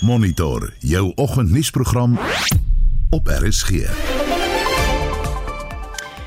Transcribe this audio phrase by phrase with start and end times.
[0.00, 2.18] Monitor jou oggendnuusprogram
[3.10, 3.70] op RSG.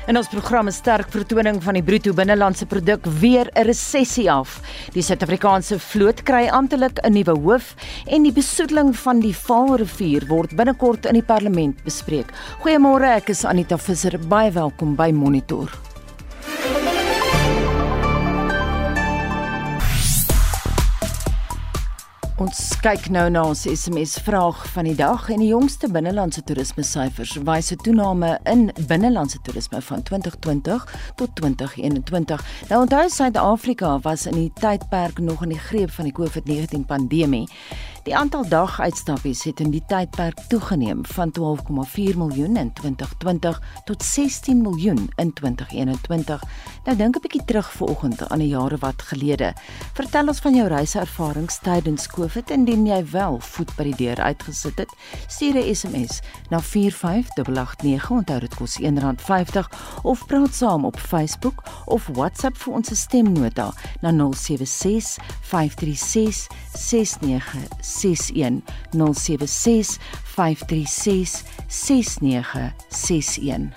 [0.06, 4.60] In ons program 'n sterk vertoning van die bruto binnelandse produk weer 'n resessie af.
[4.92, 7.74] Die Suid-Afrikaanse vloot kry amptelik 'n nuwe hoof
[8.06, 12.32] en die besoedeling van die Vaalrivier word binnekort in die parlement bespreek.
[12.58, 14.18] Goeiemôre, ek is Anita Visser.
[14.18, 15.89] Baie welkom by Monitor.
[22.40, 26.80] Ons kyk nou na ons SMS vraag van die dag en die jongste binnelandse toerisme
[26.88, 30.86] syfers wys 'n toename in binnelandse toerisme van 2020
[31.16, 32.40] tot 2021.
[32.70, 37.48] Nou onthou Suid-Afrika was in die tydperk nog in die greep van die COVID-19 pandemie.
[38.00, 44.62] Die aantal daguitstappies het in die tydperk toegeneem van 12,4 miljoen in 2020 tot 16
[44.62, 46.42] miljoen in 2021.
[46.84, 49.52] Nou dink 'n bietjie terug vanoggend aan die jare wat gelede.
[49.92, 54.78] Vertel ons van jou reiservarings tydens COVID indien jy wel voet by die deur uitgesit
[54.78, 54.92] het.
[55.26, 59.68] Stuur 'n SMS na 45889 onthou dit kos R1.50
[60.02, 69.98] of praat saam op Facebook of WhatsApp vir ons stemnota na 076 536 69 076
[70.36, 73.72] 536 6961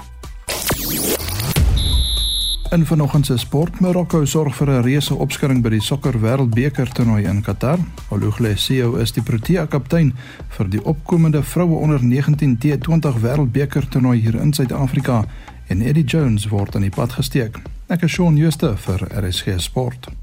[2.74, 7.24] In vanoggend se sport Marokko sorg vir 'n reuse opskudding by die sokker wêreldbeker toernooi
[7.24, 7.80] in Qatar.
[8.10, 10.14] Olugle CEO is die Protea kaptein
[10.58, 15.26] vir die opkomende vroue onder 19 T20 wêreldbeker toernooi hier in Suid-Afrika
[15.68, 17.62] en Eddie Jones word aan die pad gesteek.
[17.88, 20.23] Ek is Shaun Schuster vir RSG Sport.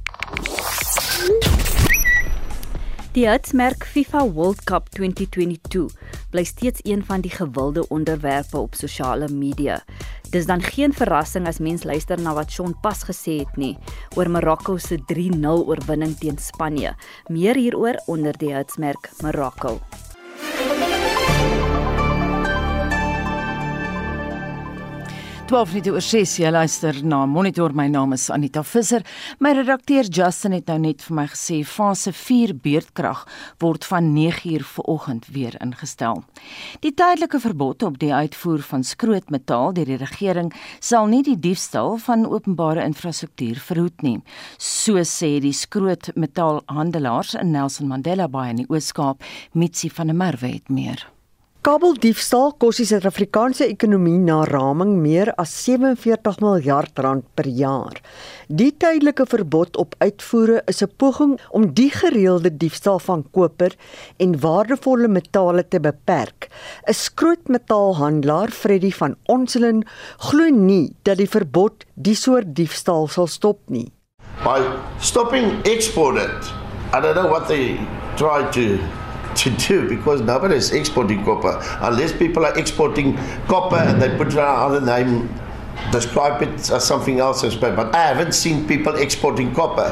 [3.10, 5.90] Die hitsmerk FIFA World Cup 2022
[6.30, 9.80] bly steeds een van die gewilde onderwerpe op sosiale media.
[10.30, 13.72] Dis dan geen verrassing as mens luister na wat Shaun pas gesê het nie
[14.14, 16.94] oor Marokko se 3-0 oorwinning teen Spanje.
[17.26, 19.80] Meer hieroor onder die hitsmerk Marokko.
[25.50, 27.72] 12 minute oor 6 jy luister na Monitor.
[27.74, 29.02] My naam is Anita Visser.
[29.42, 33.24] My redakteur Justin het nou net vir my gesê fase 4 beurtkrag
[33.58, 36.22] word van 9uur vanoggend weer ingestel.
[36.86, 41.98] Die tydelike verbod op die uitvoer van skrootmetaal deur die regering sal nie die diefstal
[42.06, 44.20] van openbare infrastruktuur verhoed nie.
[44.54, 50.60] So sê die skrootmetaalhandelaars in Nelson Mandela Bay in die Oos-Kaap Mitsi van der Merwe
[50.60, 51.10] het meer
[51.60, 57.98] Kabeldiefstal kos die Suid-Afrikaanse ekonomie na raming meer as 47 miljard rand per jaar.
[58.48, 63.76] Die tydelike verbod op uitvoere is 'n poging om die gereelde diefstal van koper
[64.16, 66.48] en waardevolle metale te beperk.
[66.88, 69.84] 'n Skrootmetaalhandelaar, Freddie van Onselin,
[70.16, 73.92] glo nie dat die verbod die soort diefstal sal stop nie.
[74.42, 74.64] By
[74.98, 76.40] stopping export it,
[76.94, 77.76] I don't know what they
[78.16, 78.78] try to
[79.42, 81.60] to do because nobody is exporting copper.
[81.80, 85.28] Unless people are exporting copper and they put another name
[85.92, 89.90] describe it as something else but I haven't seen people exporting copper.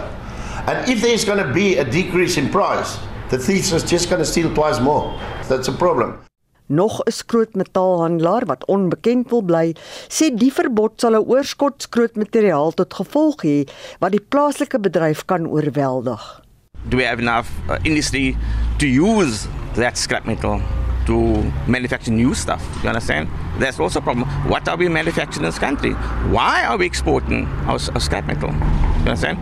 [0.66, 2.98] And if there's going to be a decrease in price
[3.30, 5.18] the thieves are just going to steal twice more.
[5.48, 6.18] That's a problem.
[6.66, 9.76] Nog 'n skrootmetaalhandelaar wat onbekend wil bly,
[10.08, 13.68] sê die verbod sal 'n oorskot skrootmateriaal tot gevolg hê
[14.00, 16.47] wat die plaaslike bedryf kan oorweldig
[16.88, 18.36] do we have enough uh, industry
[18.78, 20.62] to use that scrap metal
[21.06, 22.62] to manufacture new stuff?
[22.82, 23.28] You understand?
[23.58, 24.28] That's also a problem.
[24.48, 25.92] What are we manufacturing in this country?
[26.30, 28.50] Why are we exporting our, our scrap metal?
[28.50, 29.38] You understand?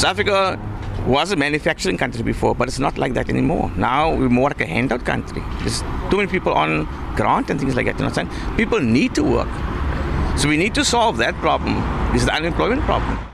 [0.00, 0.58] South Africa
[1.06, 3.70] was a manufacturing country before, but it's not like that anymore.
[3.76, 5.42] Now we're more like a handout country.
[5.60, 6.84] There's too many people on
[7.16, 7.98] grant and things like that.
[7.98, 8.30] You understand?
[8.56, 9.48] People need to work.
[10.38, 11.74] So we need to solve that problem.
[12.12, 13.31] This is the unemployment problem.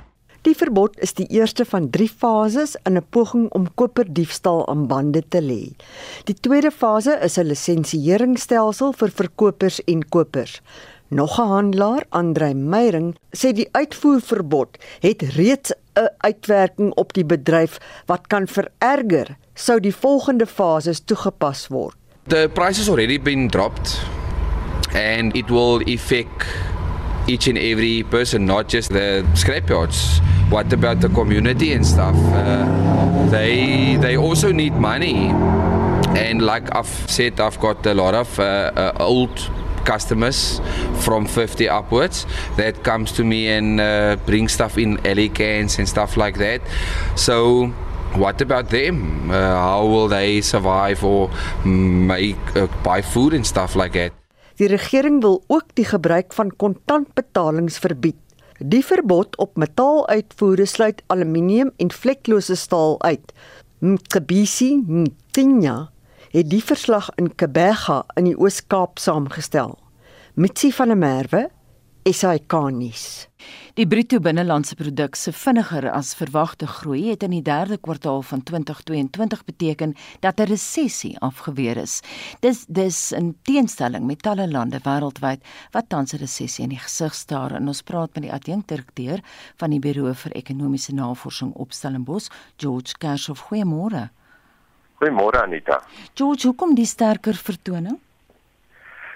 [0.48, 5.22] Die verbod is die eerste van 3 fases in 'n poging om koperdiefstal aan bande
[5.28, 5.76] te lê.
[6.24, 10.62] Die tweede fase is 'n lisensieringsstelsel vir verkopers en kopers.
[11.08, 17.78] Nog 'n handelaar, Andrei Meyering, sê die uitvoerverbod het reeds 'n uitwerking op die bedryf
[18.06, 21.96] wat kan vererger sou die volgende fases toegepas word.
[22.26, 24.00] The prices already been dropped
[24.94, 26.46] and it will affect
[27.28, 30.20] each and every person, not just the scrapyards.
[30.50, 32.16] What about the community and stuff?
[32.16, 35.28] Uh, they they also need money,
[36.16, 39.50] and like I've said, I've got a lot of uh, uh, old
[39.84, 40.60] customers
[41.00, 42.26] from 50 upwards
[42.56, 46.60] that comes to me and uh, bring stuff in alley cans and stuff like that.
[47.16, 47.72] So
[48.14, 49.30] what about them?
[49.30, 51.30] Uh, how will they survive or
[51.64, 54.17] make uh, buy food and stuff like that?
[54.58, 58.16] Die regering wil ook die gebruik van kontantbetalings verbied.
[58.58, 63.32] Die verbod op metaaluitvoere sluit aluminium en vleklose staal uit.
[63.78, 65.90] Mkebisi Mtinya
[66.32, 69.78] het die verslag in Kebega in die Oos-Kaap saamgestel.
[70.34, 71.44] Mitsi van der Merwe,
[72.08, 73.28] SAK nuus.
[73.76, 78.40] Die bruto binnelandse produk se vinniger as verwagte groei het in die derde kwartaal van
[78.48, 82.00] 2022 beteken dat 'n resessie afgeweer is.
[82.40, 85.40] Dis dis in teenstelling met talle lande wêreldwyd
[85.72, 89.20] wat tans 'n resessie in die gesig staar en ons praat met die adjunkdirekteur
[89.56, 93.40] van die Buro vir Ekonomiese Navorsing op Stellenbosch, George Kershoff.
[93.50, 94.08] Goeiemôre.
[95.00, 95.82] Goeiemôre Anita.
[96.14, 97.98] George, hoekom die sterker vertoning?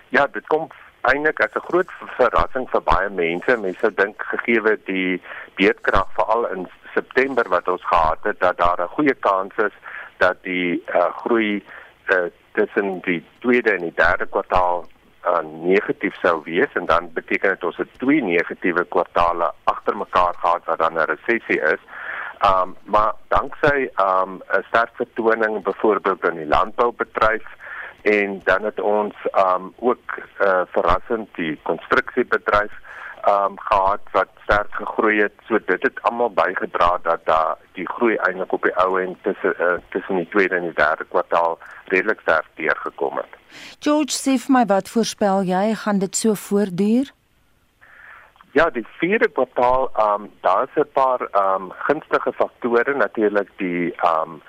[0.09, 0.69] Ja, dit kom
[1.10, 3.56] eintlik as 'n groot verrassing vir baie mense.
[3.56, 5.22] Mense dink gegee die
[5.56, 9.75] beerdkrag veral in September wat ons gehad het dat daar 'n goeie kans is
[10.19, 11.64] dat die uh, groei
[12.06, 14.84] uh, tussen die tweede en die derde kwartaal
[15.26, 20.34] uh, negatief sou wees en dan beteken dit ons het twee negatiewe kwartaale agter mekaar
[20.34, 21.82] gehad wat dan 'n resessie is.
[22.43, 27.46] Um maar danksy um 'n sterk vertoning byvoorbeeld in die landboubedryf
[28.02, 32.72] en dan het ons um ook uh, verrassend die konstruksiebedryf
[33.28, 35.32] um gehad wat sterk gegroei het.
[35.46, 39.54] So dit het almal bygedra dat daar die groei eintlik op die ou en tussen
[39.60, 43.40] uh, tussen die tweede en die derde kwartaal redelik sterk deurgekom het.
[43.78, 47.12] George sê vir my wat voorspel jy gaan dit so voortduur?
[48.52, 54.43] Ja, die vierde kwartaal um daar's 'n paar um gunstige faktore natuurlik die um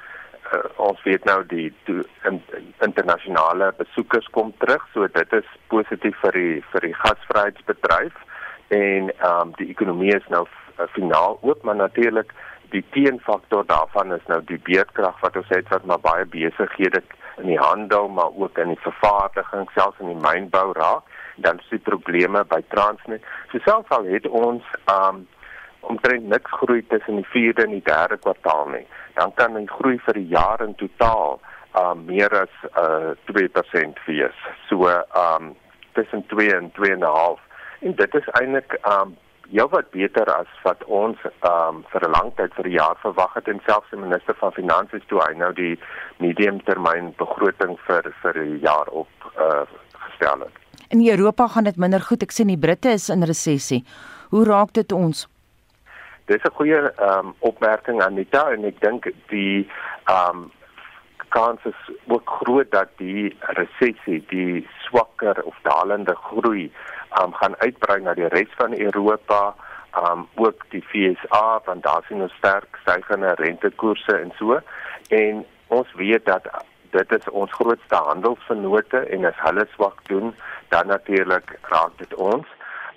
[0.54, 2.42] uh, ons weet nou die to, in,
[2.86, 8.22] internasionale besoekers kom terug, so dit is positief vir die vir die gasvryheidsbedryf
[8.70, 12.34] en ehm um, die ekonomie is nou uh, finaal oop, maar natuurlik
[12.74, 17.04] die teenfaktor daarvan is nou die beerdkrag wat ons het wat maar baie besighede
[17.42, 21.10] in die handel maar ook in die vervaardiging selfs in die mynbou raak
[21.46, 23.24] dan die probleme by Transnet.
[23.52, 25.24] So selfs al het ons ehm um,
[25.90, 29.98] omtrent niks groei tussen die 4de en die 3de kwartaal nie dan kan die groei
[30.06, 31.40] vir die jaar in totaal
[31.80, 34.38] uh meer as uh 2% wees.
[34.70, 34.90] So
[35.24, 35.54] um
[35.94, 37.40] tussen 2 en 2.5
[37.88, 39.16] en dit is eintlik um
[39.54, 41.18] jou wat beter as wat ons
[41.50, 44.52] um vir 'n lang tyd vir die jaar verwag het en selfs die minister van
[44.52, 45.80] finansies toe hy nou die
[46.18, 49.66] mediumtermyn begroting vir vir die jaar op uh
[50.06, 50.58] gestel het.
[50.90, 52.24] In Europa gaan dit minder goed.
[52.24, 53.86] Ek sien die Britte is in resessie.
[54.30, 55.33] Hoe raak dit ons?
[56.26, 59.70] Dis 'n goeie ehm um, opmerking Anita en ek dink die
[60.04, 60.52] ehm um,
[61.30, 67.56] kans is ook groot dat die resessie, die swakker of dalende groei ehm um, gaan
[67.58, 69.56] uitbrei na die res van Europa,
[70.04, 74.60] um, ook die FSA want daar sien ons sterk stygende rentekoerse en so
[75.10, 76.48] en ons weet dat
[76.90, 80.36] dit is ons grootste handelsvennote en as hulle swak doen,
[80.70, 82.48] dan natuurlik raak dit ons.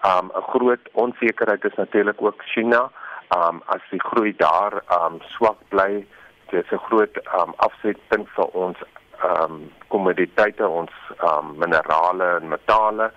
[0.04, 2.90] Um 'n groot onsekerheid is natuurlik ook China
[3.34, 6.06] um as die groei daar um swak bly
[6.50, 8.78] dis 'n groot um afsetpunt vir ons
[9.24, 10.92] um kommoditeite ons
[11.30, 13.10] um minerale en metale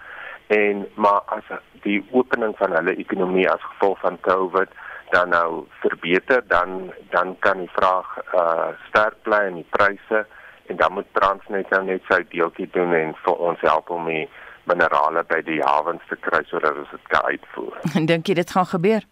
[0.47, 1.43] en maar as
[1.83, 4.69] die opening van hulle ekonomie as gevolg van Covid
[5.11, 10.25] dan nou verbeter dan dan kan die vraag uh sterk bly en die pryse
[10.69, 14.29] en dan moet Transnet nou net sy deeltjie doen en vir ons help om die
[14.69, 17.79] minerale by die hawens te kry sodat ons dit kan uitvoer.
[17.95, 19.07] En dink jy dit gaan gebeur?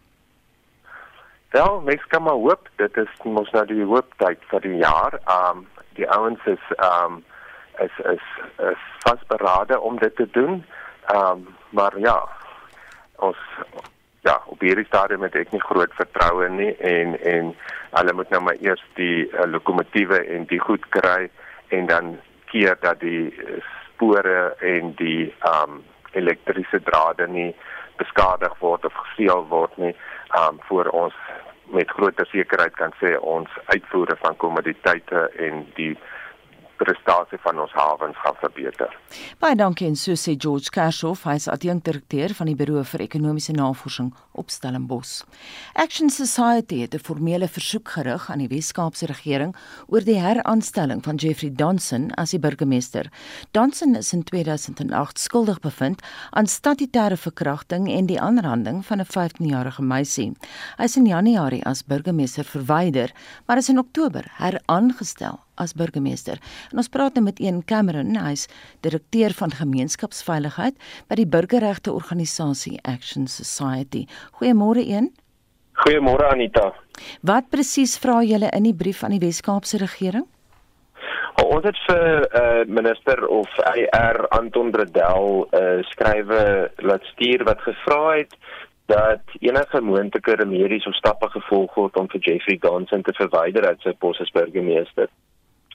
[1.49, 5.19] Wel, mens kan maar hoop dit is mos nou die hooptyd vir die jaar.
[5.31, 7.23] Um die ouens is um
[7.79, 8.25] is is
[8.69, 10.65] is vasberade om dit te doen.
[11.15, 12.17] Um maar ja,
[13.15, 13.37] ons
[14.21, 17.53] ja, op hierdie stadium het ek nie groot vertroue nie en en
[17.95, 21.29] hulle moet nou maar eers die uh, lokomotiewe en die goed kry
[21.67, 22.17] en dan
[22.51, 23.31] keer dat die
[23.93, 25.79] spore en die um
[26.11, 27.49] elektriese drade nie
[27.97, 29.95] beskadig word of gesteel word nie
[30.35, 31.13] um voor ons
[31.63, 35.97] met groter sekerheid kan sê ons uitvoere van kommoditeite en die
[36.77, 38.93] prestasie van ons hawens gaan verbeter.
[39.41, 43.55] Baie dankie en so sê George Kershoff, hy is adjunkdirekteur van die Buro vir Ekonomiese
[43.57, 45.23] Navorsing op Stellenbosch.
[45.73, 49.55] Action Society het 'n formele versoek gerig aan die Wes-Kaapse regering
[49.87, 53.09] oor die heraanstelling van Jeffrey Donson as die burgemeester.
[53.51, 59.81] Donson is in 2008 skuldig bevind aan statutêre verkrachting en die aanranding van 'n 15-jarige
[59.81, 60.31] meisie.
[60.77, 63.11] Hy is in Januarie as burgemeester verwyder,
[63.45, 66.39] maar is in Oktober heraangestel as burgemeester.
[66.71, 68.47] En ons praat nou met een Cameron, hy's
[68.85, 70.75] direkteur van gemeenskapsveiligheid
[71.09, 74.05] by die burgerregte organisasie Action Society.
[74.39, 75.11] Goeiemôre een.
[75.83, 76.71] Goeiemôre Anita.
[77.21, 80.25] Wat presies vra julle in die brief aan die Wes-Kaapse regering?
[81.47, 87.43] Ons het vir uh, minister of AR Anton Bredel 'n uh, eh, skrywe laat stuur
[87.43, 88.33] wat gevra het
[88.87, 93.81] dat enige moontlike remedies of stappe gevolg word om vir Jeffrey Gonson te verwyder uit
[93.81, 95.09] sy pos as burgemeester.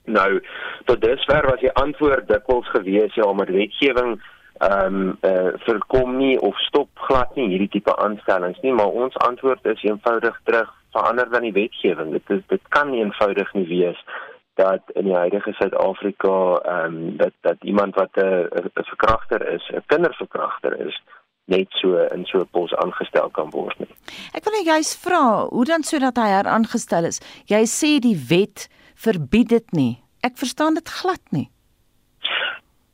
[0.05, 0.41] Nou
[0.85, 4.21] tot dusver was die antwoord dikwels gewees ja, maar wetgewing
[4.59, 8.87] ehm um, eh uh, verkom nie of stop glad nie hierdie tipe aanstellings nie, maar
[8.87, 12.11] ons antwoord is eenvoudig terug verander dan die wetgewing.
[12.11, 14.05] Dit is dit kan nie eenvoudig nie wees
[14.53, 19.69] dat in die huidige Suid-Afrika ehm um, dat dat iemand wat 'n 'n verkragter is,
[19.73, 21.01] 'n kinderverkragter is,
[21.45, 23.89] net so in so 'n pos aangestel kan word nie.
[24.33, 27.19] Ek wil net juist vra, hoe dan sodat hy heraangestel is?
[27.45, 28.69] Jy sê die wet
[29.03, 29.97] verbied dit nie.
[30.23, 31.49] Ek verstaan dit glad nie.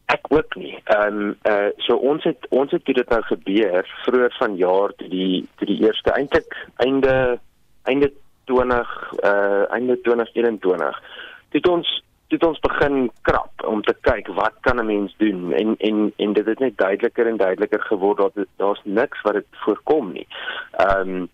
[0.09, 0.73] Ek ook nie.
[0.89, 5.09] Ehm um, eh uh, so ons het ons het dit nou gebeur vroeër vanjaar toe
[5.09, 7.39] die toe die eerste eintlik einde
[7.83, 8.11] einde
[8.49, 11.01] 20 eh uh, einde 2021
[11.49, 15.75] het ons het ons begin krap om te kyk wat kan 'n mens doen en
[15.77, 20.11] en en dit het net duideliker en duideliker geword dat daar's niks wat dit voorkom
[20.11, 20.27] nie.
[20.71, 21.29] Ehm um,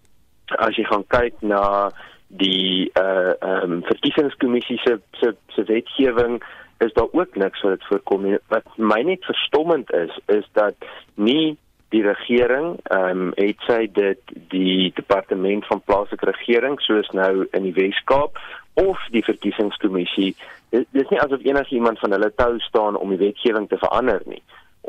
[0.45, 1.91] as jy gaan kyk na
[2.37, 6.41] die uh, ehm um, verkiesingskommissie se se se wetgewing
[6.83, 8.37] is daar ook niks wat dit voorkom nie.
[8.47, 10.75] Wat my net verstommend is is dat
[11.15, 11.57] nie
[11.89, 17.63] die regering ehm um, het sy dit die departement van plaaslike regering soos nou in
[17.63, 18.39] die Wes-Kaap
[18.75, 20.35] of die verkiesingskommissie
[20.69, 24.41] dit is nie asof enigiemand van hulle tou staan om die wetgewing te verander nie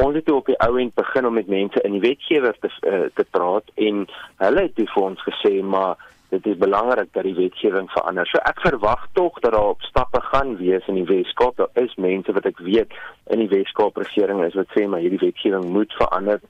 [0.05, 3.07] ons het op die ou end begin om met mense in die wetgewer te uh,
[3.15, 4.05] te praat en
[4.43, 6.03] hulle het vir ons gesê maar
[6.37, 10.21] dit is belangrik dat die wetgewing verander so ek verwag tog dat daar op stappe
[10.31, 12.93] gaan wees in die Weskaap daar is mense wat ek weet
[13.35, 16.41] in die Weskaap regering is wat sê maar hierdie wetgewing moet verander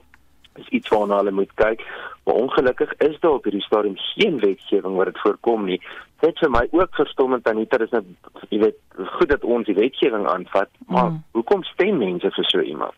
[0.59, 1.83] is iets waarna hulle moet kyk.
[2.25, 5.81] Maar ongelukkig is daar op hierdie stadium geen wetgewing wat dit voorkom nie.
[6.25, 8.05] Dit vir my ook verstommend aan dit is net
[8.49, 8.79] jy weet
[9.19, 11.25] goed dat ons die wetgewing aanvat, maar mm.
[11.37, 12.97] hoekom stem mense vir so iemand?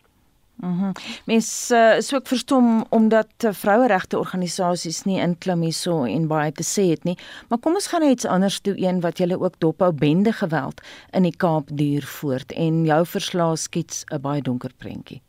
[0.61, 0.85] Mhm.
[0.85, 0.93] Mm
[1.25, 6.65] Mens uh, is ook verstom omdat uh, vroueregte organisasies nie inklim hierso en baie te
[6.67, 7.17] sê het nie.
[7.49, 10.83] Maar kom ons gaan net iets anders toe een wat julle ook dophou bende geweld
[11.12, 15.21] in die Kaap duur voort en jou verslae skets 'n baie donker prentjie.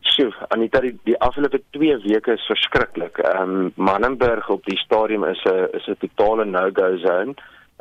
[0.00, 3.18] Sjoe, Anita, die, die afgelope 2 weke is verskriklik.
[3.18, 7.34] Ehm um, Mannenberg op die stadium is 'n is 'n totale no-go zone.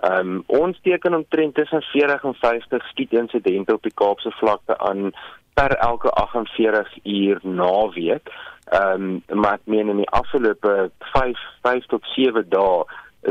[0.03, 5.13] Ehm um, ons teken omtrent tussen 40 en 50 skietinsidente op die Kaapse vlakte aan
[5.55, 8.29] per elke 48 uur naweek.
[8.65, 12.83] Ehm um, maar ek meen in die afgelope 5 5 tot 7 dae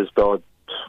[0.03, 0.39] is daar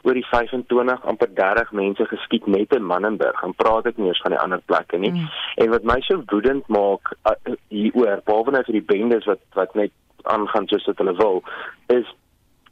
[0.02, 3.42] oor die 25 amper 30 mense geskiet net in Mannenberg.
[3.42, 5.12] En praat ek nie eers van die ander plekke nie.
[5.12, 5.28] Mm.
[5.64, 7.34] En wat my so woedend maak uh,
[7.74, 9.92] hieroor, behalwe nou vir die bendes wat wat net
[10.36, 11.42] aangaan soos wat hulle wil,
[11.94, 12.08] is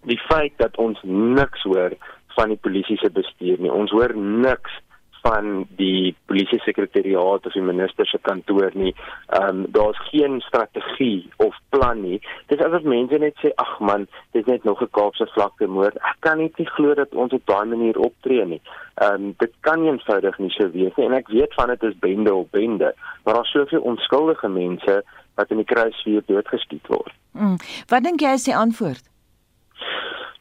[0.09, 1.95] die feit dat ons niks hoor
[2.35, 3.73] van die polisie se bestuur nie.
[3.73, 4.81] Ons hoor niks
[5.25, 8.93] van die polisie sekretariaat of die minister se kantoor nie.
[9.39, 12.21] Ehm um, daar's geen strategie of plan nie.
[12.53, 15.97] Dis asof mense net sê ag man, dis net nog 'n Kaapse vlakte moord.
[16.11, 18.61] Ek kan net nie glo dat ons op daai manier optree nie.
[18.95, 21.83] Ehm um, dit kan nie eenvoudig nie so wees nie en ek weet van dit
[21.83, 25.03] is bende op bende, maar daar's soveel onskuldige mense
[25.35, 27.13] wat in die kruisvuur doodgeskiet word.
[27.33, 27.57] Mm.
[27.89, 29.03] Wat dink jy is die antwoord?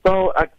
[0.04, 0.52] Nou ek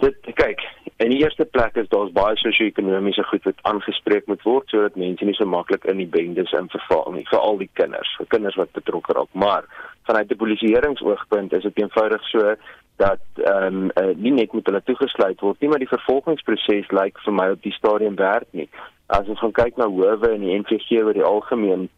[0.00, 0.62] dit kyk
[1.02, 5.24] in die eerste plek is daar's baie sosio-ekonomiese goed wat aangespreek moet word sodat mense
[5.26, 8.58] nie so maklik in die bendes in verval nie vir al die kinders vir kinders
[8.60, 9.32] wat betrokke raak.
[9.32, 9.66] Maar
[10.06, 12.54] vanuit 'n polisieeringsoogpunt is dit eenvoudig so
[12.96, 17.18] dat ehm um, uh, nie net met hulle toegesluit word nie maar die vervolgingsproses lyk
[17.24, 18.68] vir my op die stadium werk nie.
[19.06, 21.88] As ons gaan kyk na howe in die NVG oor die algemeen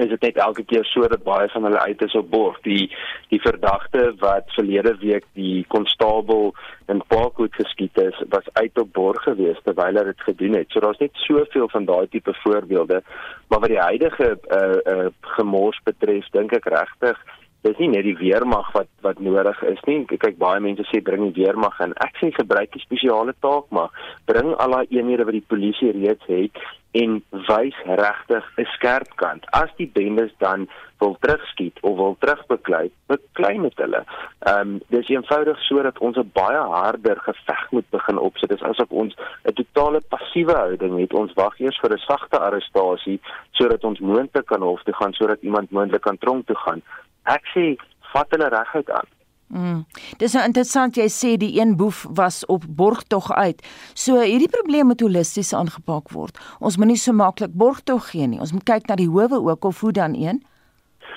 [0.00, 2.88] is dit net elke keer so dat baie van hulle uit is op borg die
[3.28, 6.54] die verdagte wat verlede week die konstabel
[6.92, 10.70] in Parkwood geskiet is was uit op borg gewees terwyl hy dit gedoen het.
[10.70, 13.02] So daar's net soveel van daai tipe voorbeelde.
[13.48, 15.06] Maar wat die huidige uh, uh,
[15.36, 17.20] gemors betref dink ek regtig
[17.62, 20.02] dis nie net die weermag wat wat nodig is nie.
[20.10, 21.94] Kyk baie mense sê bring die weermag in.
[22.04, 23.90] Ek sê gebruik die spesiale taak maar
[24.30, 29.46] bring al daai eenhede wat die polisie reeds het en wys regtig 'n skerp kant.
[29.52, 34.02] As die bendes dan wil terugskiet of wil terugbeklei, beklei met hulle.
[34.50, 38.48] Ehm um, dis eenvoudig sodat ons 'n baie harder geveg moet begin opsit.
[38.48, 39.14] Dis asof ons
[39.44, 41.14] 'n totale passiewe houding het.
[41.14, 43.20] Ons wag eers vir 'n sagte arrestasie
[43.52, 46.82] sodat ons moontlik kan hof toe gaan sodat iemand moontlik kan tronk toe gaan.
[47.30, 47.74] Ek sê
[48.12, 49.10] vat hulle reguit aan.
[49.52, 49.82] Mm.
[50.16, 53.60] Dis nou interessant jy sê die een boef was op borgtog uit.
[53.94, 56.40] So hierdie probleem moet holisties aangepak word.
[56.60, 58.40] Ons moet nie so maklik borgtog gee nie.
[58.40, 60.40] Ons moet kyk na die howe ook of hoe dan een.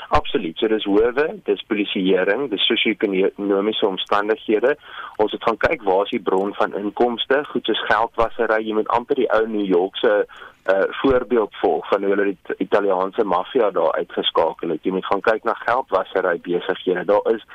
[0.09, 0.57] Absoluut.
[0.59, 4.75] So dis howe, dis polisieering, dis sosio-ekonomiese omstandighede.
[5.23, 7.39] Ons het gaan kyk waar is die bron van inkomste?
[7.53, 8.59] Goed soos geldwasery.
[8.67, 10.25] Jy moet amper die ou New Yorkse
[10.65, 14.83] uh voorbeeld volg van hoe hulle die Italiaanse maffia daar uitgeskakel het.
[14.83, 17.05] Jy moet gaan kyk na geldwasery besighede.
[17.05, 17.45] Daar is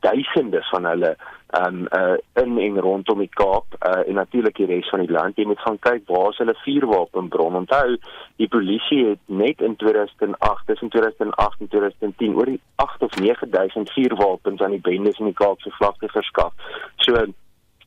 [0.00, 1.16] duisende van hulle
[1.66, 5.36] um uh in en rondom die Kaap uh en natuurlik die res van die land.
[5.36, 7.56] Jy moet gaan kyk waar is hulle vuurwapenbron.
[7.62, 7.96] Onthou,
[8.36, 13.92] die polisie het net in 2008, tussen 2008 en 2010 oor die 8 of 9000
[13.92, 16.52] vuurwapens aan die bendes in die Kaapse vlakte verskaf.
[16.96, 17.24] So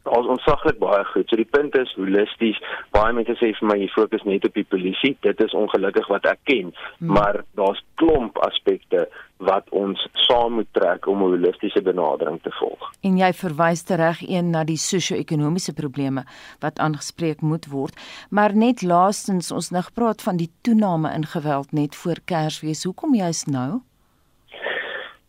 [0.07, 1.27] ons onsaglik baie goed.
[1.29, 2.59] So die punt is holisties.
[2.95, 5.15] Baie mense sê vir my jy fokus net op die polisie.
[5.25, 7.13] Dit is ongelukkig wat ek ken, hmm.
[7.17, 9.07] maar daar's klomp aspekte
[9.43, 12.91] wat ons saam moet trek om 'n holistiese benadering te volg.
[13.01, 16.25] En jy verwys tereg een na die sosio-ekonomiese probleme
[16.59, 17.93] wat aangespreek moet word,
[18.29, 22.83] maar net laastens ons nou gepraat van die toename in geweld net voor Kersfees.
[22.83, 23.81] Hoekom juist nou?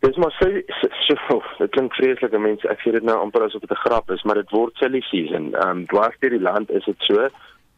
[0.00, 0.48] Dis maar so
[1.06, 4.22] so, dit klink vreeslik mense ek sê dit nou amper asof dit 'n grap is
[4.22, 5.54] maar dit word silly season.
[5.54, 7.28] Ehm um, dwars deur die land is dit so.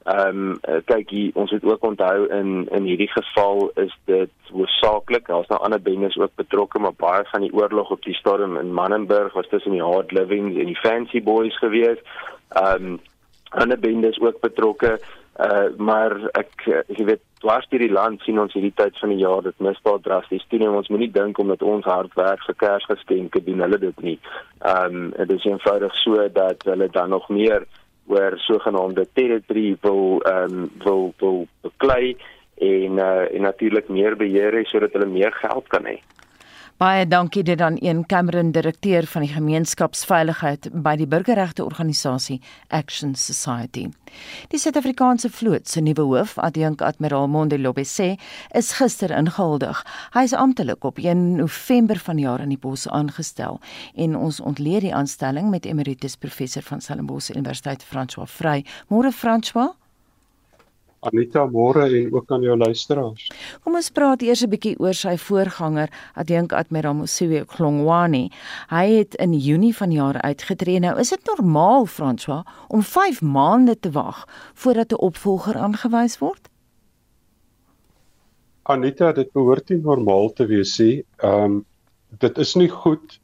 [0.05, 5.27] Ehm um, kyk hier ons het ook onthou in in hierdie geval is dit hoofsaaklik
[5.27, 8.73] daar's nou ander bendes ook betrokke maar baie van die oorlog op die stadium in
[8.73, 11.99] Mannenberg was tussen die hard living en die fancy boys gewees.
[12.49, 13.01] Ehm um,
[13.51, 15.01] ander bendes ook betrokke.
[15.39, 19.21] Uh maar ek jy weet dwars deur die land sien ons hierdie tyd van die
[19.23, 20.75] jaar dit misdaad drasties toeneem.
[20.77, 24.19] Ons moenie dink omdat ons hard werk vir Kersgeskenke doen hulle dit nie.
[24.67, 27.65] Um dit is eenvoudig so dat hulle dan nog meer
[28.11, 32.17] oor sogenaamde territory wil um wil wil beklei
[32.61, 36.01] en uh en natuurlik meer beheer hê sodat hulle meer geld kan hê.
[36.81, 43.13] Baie dankie dit aan een Cameron direkteur van die gemeenskapsveiligheid by die burgerregte organisasie Action
[43.15, 43.83] Society.
[44.49, 48.15] Die Suid-Afrikaanse vloot se nuwe hoof, Adjunk Admiraal Mondelobe sê,
[48.57, 49.83] is gister ingehuldig.
[50.17, 53.61] Hy is amptelik op 1 November vanjaar in die pos aangestel
[53.93, 58.65] en ons ontleed die aanstelling met emeritus professor van Stellenbosch Universiteit François Vrey.
[58.89, 59.75] Môre François
[61.01, 63.31] Anita môre en ook aan jou luisteraars.
[63.65, 68.31] Kom ons praat eers 'n bietjie oor sy voorganger, Adink Admiral Mosiwe Klongwane.
[68.69, 70.81] Hy het in Junie vanjaar uitgetree.
[70.81, 76.49] Nou, is dit normaal, François, om 5 maande te wag voordat 'n opvolger aangewys word?
[78.63, 81.05] Anita, dit behoort nie normaal te wees nie.
[81.17, 81.65] Ehm um,
[82.19, 83.20] dit is nie goed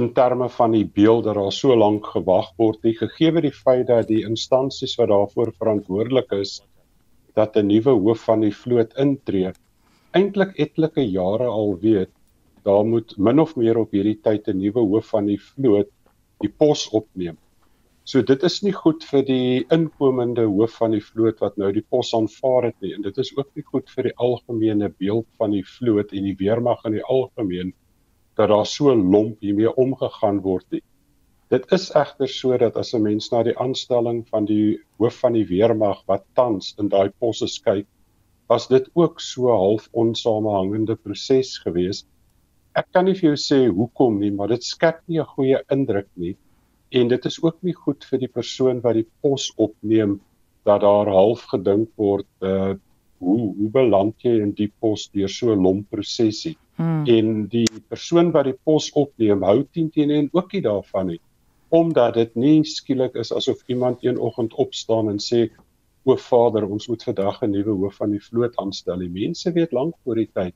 [0.00, 3.86] in terme van die beeld dat daar so lank gewag word nie gegee die feit
[3.86, 6.60] dat die instansies wat daarvoor verantwoordelik is
[7.34, 9.52] dat 'n nuwe hoof van die vloot intree
[10.16, 12.12] eintlik etlike jare al weet
[12.64, 15.90] daar moet min of meer op hierdie tyd 'n nuwe hoof van die vloot
[16.42, 17.36] die pos opneem.
[18.04, 21.84] So dit is nie goed vir die inkomende hoof van die vloot wat nou die
[21.94, 25.52] pos aanvaar het nie en dit is ook nie goed vir die algemene beeld van
[25.52, 27.74] die vloot en die weermag in die algemeen
[28.38, 30.82] dat daar so lomp hiermee omgegaan word nie.
[31.52, 35.32] Dit is egter so dat as 'n mens na die aanstelling van die hoof van
[35.32, 37.86] die weermag wat tans in daai posse kyk,
[38.48, 42.06] was dit ook so half onsamehangende proses geweest.
[42.74, 46.08] Ek kan nie vir jou sê hoekom nie, maar dit skep nie 'n goeie indruk
[46.16, 46.36] nie
[46.90, 50.18] en dit is ook nie goed vir die persoon wat die pos opneem
[50.68, 52.74] dat daar half gedink word uh
[53.18, 56.56] hoe hoe beland jy in die pos deur so 'n lomp prosesie.
[56.76, 57.04] Hmm.
[57.06, 61.20] En die persoon wat die pos opneem, hou teen teen en ook nie daarvan nie
[61.68, 65.48] omdat dit nie skielik is asof iemand een oggend opstaan en sê
[66.08, 68.98] o Vader ons moet vandag 'n nuwe hoof van die vloot aanstel.
[68.98, 70.54] Die mense weet lank voor die tyd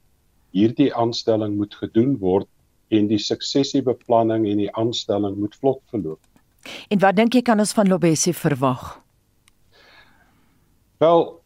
[0.53, 2.49] hierdie aanstelling moet gedoen word
[2.89, 6.21] en die suksessiebeplanning en die aanstelling moet vlot verloop.
[6.89, 9.03] En wat dink jy kan ons van Lobesi verwag?
[10.99, 11.42] Wel,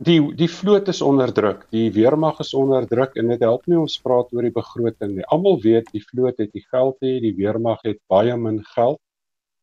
[0.00, 3.76] die die vloot is onder druk, die weermag is onder druk en dit help nie
[3.78, 5.26] ons praat oor die begroting nie.
[5.28, 9.00] Almal weet die vloot het die geld hê, die weermag het baie min geld.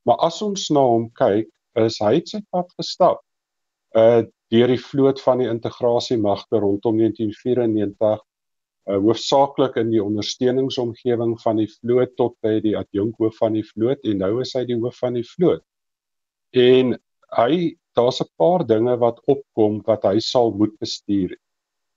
[0.06, 1.50] Maar as ons na hom kyk,
[1.82, 3.23] is hy het sy pad gestap.
[3.97, 8.21] Uh deur die vloot van die integrasiemagte rondom 1994
[8.88, 14.06] uh hoofsaaklik in die ondersteuningsomgewing van die vloot tot by die adjunkhoof van die vloot
[14.08, 15.65] en nou is hy die hoof van die vloot.
[16.56, 16.95] En
[17.36, 21.36] hy daar's 'n paar dinge wat opkom wat hy sal moet bestuur.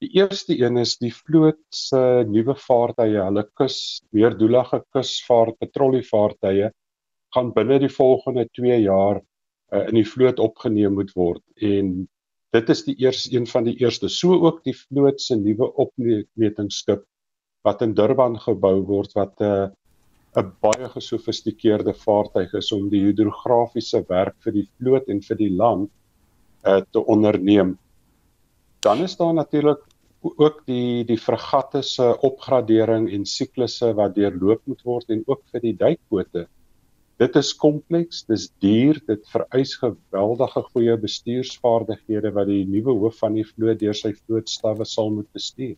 [0.01, 6.71] Die eerste een is die vloot se nuwe vaartuie, hulle kus meerdoelige kusvaart patrollievaartuie
[7.35, 11.43] gaan binne die volgende 2 jaar uh, in die vloot opgeneem moet word.
[11.57, 12.09] En
[12.57, 14.09] dit is die eerste een van die eerste.
[14.09, 17.05] So ook die vloot se nuwe opmetingsskip
[17.67, 19.69] wat in Durban gebou word wat 'n uh,
[20.39, 25.51] 'n baie gesofistikeerde vaartuig is om die hidrografiese werk vir die vloot en vir die
[25.63, 25.91] land
[26.67, 27.79] uh, te onderneem.
[28.87, 29.83] Dan is daar natuurlik
[30.23, 35.67] ook die die fregatte se opgradering en siklusse wat deurloop moet word en ook vir
[35.67, 36.47] die duikbote.
[37.21, 43.37] Dit is kompleks, dis duur, dit vereis geweldige goeie bestuursvaardighede wat die nuwe hoof van
[43.37, 45.77] die vloot deur sy vlootstawwe sal moet bestuur.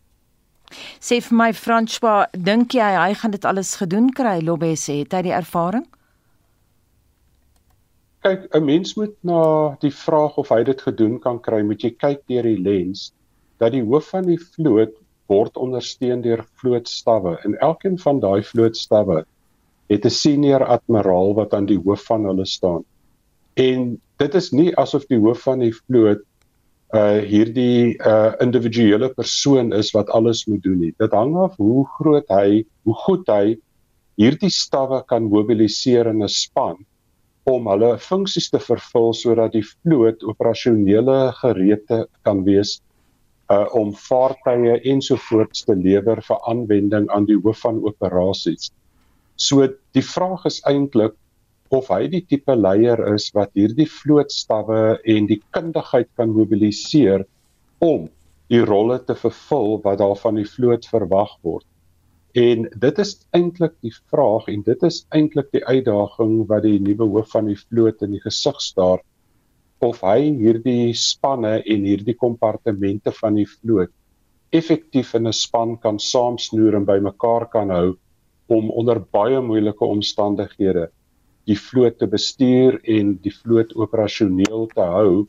[0.99, 4.39] Sê vir my François, dink jy hy gaan dit alles gedoen kry?
[4.41, 5.85] Lobbe sê, het hy die ervaring?
[8.23, 11.91] Kyk, 'n mens moet na die vraag of hy dit gedoen kan kry, moet jy
[11.91, 13.11] kyk deur die lens
[13.59, 14.95] dat die hoof van die vloot
[15.31, 19.23] word ondersteun deur vlootstawwe en elkeen van daai vlootstawwe
[19.91, 22.83] het 'n senior admiraal wat aan die hoof van hulle staan.
[23.53, 26.23] En dit is nie asof die hoof van die vloot
[26.93, 30.93] uh hierdie uh individuele persoon is wat alles moet doen nie.
[31.01, 33.55] Dit hang af hoe groot hy, hoe goed hy
[34.21, 36.77] hierdie stawwe kan mobiliseer in 'n span
[37.49, 42.79] om hulle funksies te vervul sodat die vloot operasionele gereedte kan wees
[43.51, 48.71] uh om vaartuie ensovoorts te lewer vir aanwending aan die hoof van operasies.
[49.35, 51.17] So die vraag is eintlik
[51.73, 54.81] of hy die tipe leier is wat hierdie vlootstawwe
[55.15, 57.25] en die kundigheid kan mobiliseer
[57.81, 58.09] om
[58.53, 61.65] die rolle te vervul wat daar van die vloot verwag word.
[62.37, 67.09] En dit is eintlik die vraag en dit is eintlik die uitdaging wat die nuwe
[67.15, 69.01] hoof van die vloot in die gesig staar
[69.83, 73.91] of hy hierdie spanne en hierdie kompartemente van die vloot
[74.53, 77.95] effektief in 'n span kan saamsnoer en bymekaar kan hou
[78.57, 80.91] om onder baie moeilike omstandighede
[81.49, 85.25] die vloot te bestuur en die vloot operasioneel te hou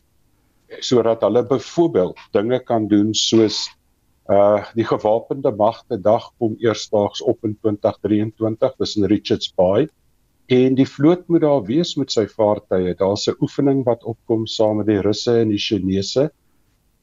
[0.81, 3.64] sodat hulle byvoorbeeld dinge kan doen soos
[4.31, 9.88] uh die gewapende magte dag kom eersdaags op in 2023 tussen Richards Bay
[10.46, 12.94] en die vloot moet daar wees met sy vaartuie.
[12.94, 16.31] Daar's 'n oefening wat opkom saam met die Russe en die Chinese.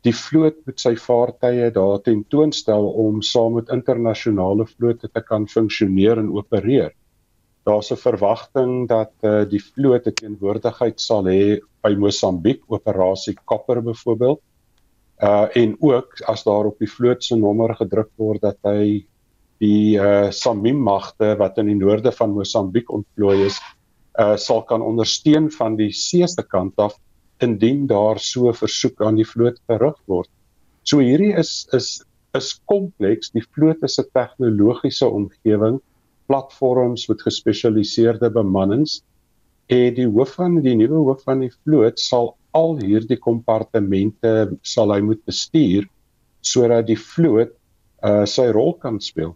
[0.03, 6.17] Die vloot met sy vaartuie daar tentoonstel om saam met internasionale vlote te kan funksioneer
[6.17, 6.93] en opereer
[7.63, 13.81] daar's 'n verwagting dat uh, die vloot 'n teenwoordigheid sal hê by Mosambiek operasie Kopper
[13.81, 14.41] byvoorbeeld.
[15.21, 19.05] Uh en ook as daar op die vloot se nommer gedruk word dat hy
[19.61, 23.59] die uh Samim magte wat in die noorde van Mosambiek ontplooi is,
[24.19, 26.97] uh sal kan ondersteun van die seeste kant af
[27.39, 30.29] indien daar so versoek aan die vloot gerig word.
[30.83, 32.01] So hierdie is is
[32.33, 33.29] is kompleks.
[33.31, 35.81] Die vloot is 'n tegnologiese omgewing
[36.31, 39.01] platforms met gespesialiseerde bemannings
[39.71, 44.93] en die hoof van die nuwe hoof van die vloot sal al hierdie kompartemente sal
[44.95, 45.87] hy moet bestuur
[46.41, 47.51] sodat die vloot
[48.03, 49.35] uh, sy rol kan speel.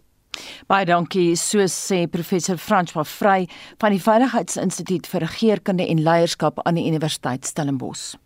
[0.68, 3.38] Baie dankie, so sê professor Frans van Vry
[3.80, 8.16] van die Veiligheidsinstituut vir Regeringskunde en Leierskap aan die Universiteit Stellenbosch.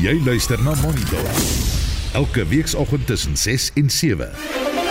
[0.00, 1.28] Jy luister na Monitor.
[2.16, 4.81] Elke weekoggend tussen 6 en 7.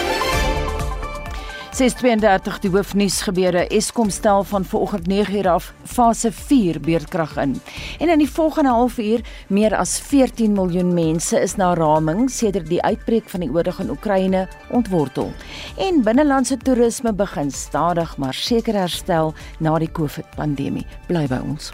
[1.71, 7.53] 632 die hoofnuus gebeure Eskom stel van vanoggend 9uur af fase 4 beurtkrag in.
[7.99, 12.81] En in die volgende halfuur meer as 14 miljoen mense is na raming sedert die
[12.83, 15.31] uitbreek van die oorlog in Oekraïne ontwortel.
[15.77, 20.85] En binnelandse toerisme begin stadig maar seker herstel na die COVID-pandemie.
[21.07, 21.71] Bly by ons.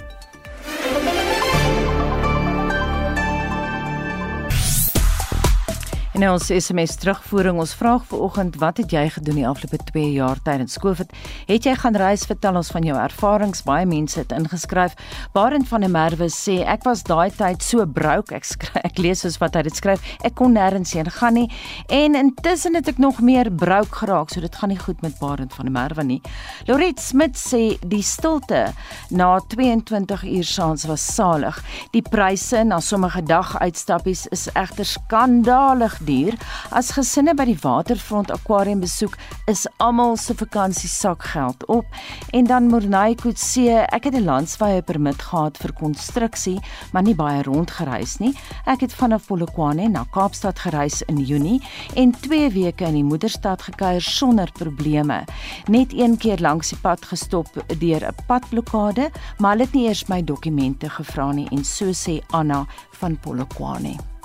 [6.17, 10.15] En nou ons SMS terugvoering ons vraag vanoggend wat het jy gedoen die afgelope 2
[10.15, 11.11] jaar tydens Covid?
[11.45, 12.23] Het jy gaan reis?
[12.25, 13.61] Vertel ons van jou ervarings.
[13.61, 14.95] Baie mense het ingeskryf.
[15.35, 18.33] Barend van der Merwe sê ek was daai tyd so broke.
[18.33, 20.01] Ek skryf, ek lees soos wat hy dit skryf.
[20.25, 21.51] Ek kon nêrens heen gaan nie
[21.93, 24.33] en intussen het ek nog meer broke geraak.
[24.33, 26.19] So dit gaan nie goed met Barend van der Merwe nie.
[26.65, 28.71] Loret Smit sê die stilte
[29.13, 31.61] na 22 uur saans was salig.
[31.93, 36.37] Die pryse na sommige daguitstappies is egter skandalig duur.
[36.71, 39.17] As gesinne by die waterfront akwarium besoek,
[39.51, 41.85] is almal se vakansie sakgeld op.
[42.33, 46.59] En dan Mornay Kutse, ek het 'n landswye permit gehad vir konstruksie,
[46.91, 48.33] maar nie baie rondgereis nie.
[48.65, 51.61] Ek het vanaf Polokwane na Kaapstad gereis in Junie
[51.95, 55.23] en 2 weke in die moederstad gekuier sonder probleme.
[55.67, 57.47] Net een keer langs die pad gestop
[57.79, 62.21] deur 'n padblokkade, maar hulle het nie eers my dokumente gevra nie en so sê
[62.31, 62.65] Anna
[62.99, 64.16] van Polokwane.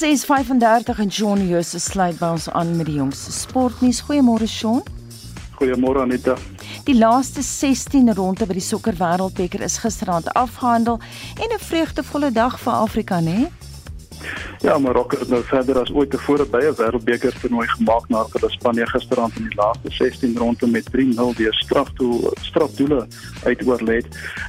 [0.00, 4.00] 6:35 en John Jose sluit by ons aan met die jongste sportnuus.
[4.00, 4.80] Goeiemôre Sean.
[5.58, 6.36] Goeiemôre Anita.
[6.84, 10.96] Die laaste 16 ronde by die sokker wêreldbeker is gisteraand afgehandel
[11.36, 13.24] en 'n vreugdevolle dag vir Afrika, né?
[13.24, 13.59] Nee?
[14.60, 18.50] Ja, Marokko het nou verder as ooit tevore by 'n wêreldbeker toernooi gemaak na hulle
[18.50, 23.06] Spanje gisterand in die laaste 16 ronde met 3-0 deur strafdoel strafdoele
[23.44, 24.02] uitoorlê.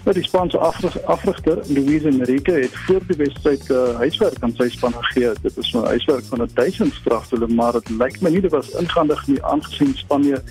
[0.04, 0.58] Nou die Spaanse
[1.06, 5.32] afrigter Luis Enrique het voor die wedstryd uh, huiswerk aan sy span gegee.
[5.42, 9.28] Dit is 'n huiswerk van 1000 strafdoele, maar dit lyk my nie dit was ingandig
[9.28, 10.42] nie aangesien Spanje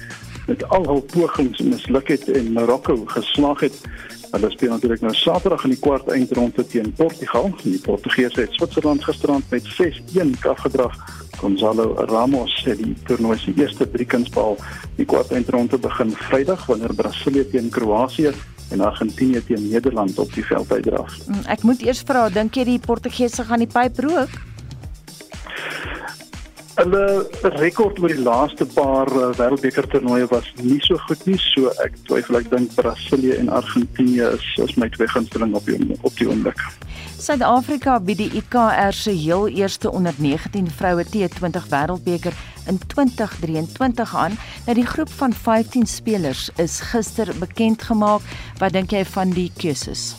[0.47, 3.77] met al hul pogings misluk het en Marokko geslaag het
[4.31, 7.51] Hulle speel natuurlik nou Saterdag in die kwart eindronde teen Portugal.
[7.65, 10.95] Die Portugese het Switserland gisterand met 6-1 afgedrag.
[11.41, 14.59] Gonzalo Ramos het die toernooi se eerste driekunsbal.
[14.97, 18.31] Die kwart eindronde begin Vrydag wanneer Brasilië teen Kroasie
[18.71, 21.19] en Argentinië teen Nederland op die veld uitdraf.
[21.27, 24.39] Mm, ek moet eers vra, dink jy die Portugese gaan die pyp rook?
[26.81, 27.29] Hulle
[27.61, 31.99] rekord oor die laaste paar uh, wêreldbeker toernooie was nie so goed nie, so ek
[32.09, 36.31] twyfel ek dink Brasilië en Argentinië is is my twee gunsteling op die op die
[36.31, 36.65] oomblik.
[37.21, 42.41] Suid-Afrika bied die IKR se heel eerste onder 19 vroue T20 wêreldbeker
[42.73, 44.41] in 2023 aan.
[44.65, 48.25] Nou die groep van 15 spelers is gister bekend gemaak.
[48.57, 50.15] Wat dink jy van die keuses?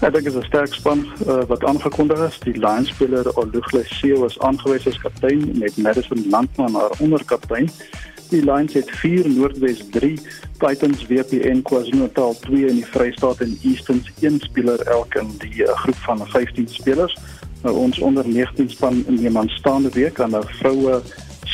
[0.00, 2.38] Ek dink dit is 'n sterk span uh, wat aangekondig is.
[2.44, 7.70] Die Lions speler Olugle Seo is aangewys as kaptein met Madison Landman haar onderkaptein.
[8.30, 10.18] Die Lions het 4 Noordwes 3,
[10.58, 15.74] Titans WPN KwaZulu-Natal 2 in die Vrystaat en Eastons 1 speler elk in die uh,
[15.82, 17.16] groep van 15 spelers.
[17.62, 21.02] Nou, ons onder 19 span neem aanstaande week aan 'n vroue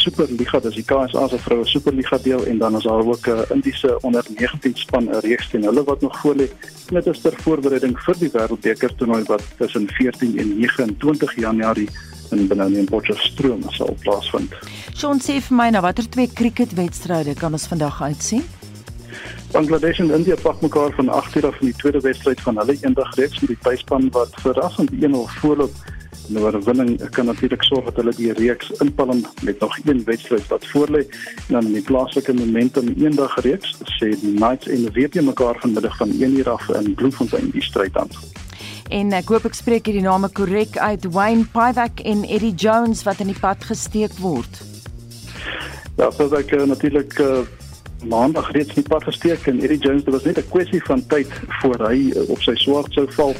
[0.07, 3.55] Superliga, dis die KSA se vroue Superliga deel en dan is daar ook 'n uh,
[3.55, 6.49] Indiese onder 19 span 'n reeks teen hulle wat nog voor lê.
[6.88, 11.88] Dit is ter voorbereiding vir die Wêreldbeker toernooi wat tussen 14 en 29 Januarie
[12.31, 14.55] in Benoni en Potchefstroom sal plaasvind.
[14.95, 18.45] Sean sê vir my nou watter twee cricketwedstryde kan ons vandag uitsien?
[19.53, 22.79] Bangladesh en India pak mekaar van 8 uur af in die tweede wedstryd van hulle
[22.81, 25.75] eendag reeks met die tuisspan wat verrassend 1-0 voorloop.
[26.29, 30.66] Nou oorwinning kan natuurlik sorg dat hulle die reeks inpalm met nog een wedstryd wat
[30.66, 31.05] voorlê
[31.47, 35.97] en dan in die plaaslike momentum eendag reeks sê die Knights en WP mekaar vanmiddag
[35.97, 38.11] van 1uur af in Bloemfontein die stryd aan.
[38.88, 43.23] En ek hoop ek spreek hierdie name korrek uit Wayne Pivak en Eddie Jones wat
[43.23, 44.62] in die pad gesteek word.
[45.97, 47.42] Ja, so ek uh, natuurlik uh,
[48.07, 51.03] maandag reeds in die pad gesteek en Eddie Jones dit was net 'n kwessie van
[51.07, 51.31] tyd
[51.62, 53.35] voor hy uh, op sy swart sou val.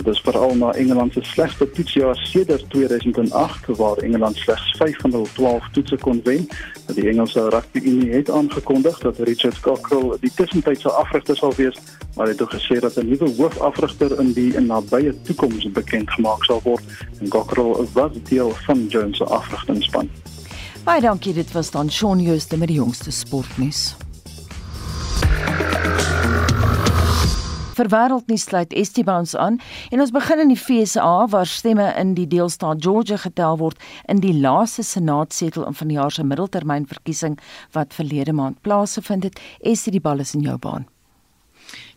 [0.00, 5.10] Dit is veral na Engeland se slegste toetsjaar sedert 2008 waar Engeland slegs 5 van
[5.10, 6.48] hul 12 toetse kon wen.
[6.94, 11.76] Die Engelse Rugby Unie het aangekondig dat Richard Cockrell die tussentydse afrigter sal wees,
[12.16, 16.44] maar het ook gesê dat 'n nuwe hoofafrigter in die in nabye toekoms bekend gemaak
[16.44, 16.82] sal word
[17.20, 20.08] en Cockrell was deel van Jones se afrigtingspan.
[20.84, 23.96] Baie dankie, dit was dan Shaun Jooste met die jongste sportnuus.
[27.80, 29.56] Vir wêreldnuus sluit Esteban's aan
[29.88, 33.80] en ons begin in die FSA waar stemme in die deelstaat Georgia getel word
[34.12, 37.38] in die laaste senaatsetel in van die jaar se middeltermynverkiesing
[37.72, 39.40] wat verlede maand plaasgevind het.
[39.64, 40.88] Estie die bal is in jou baan.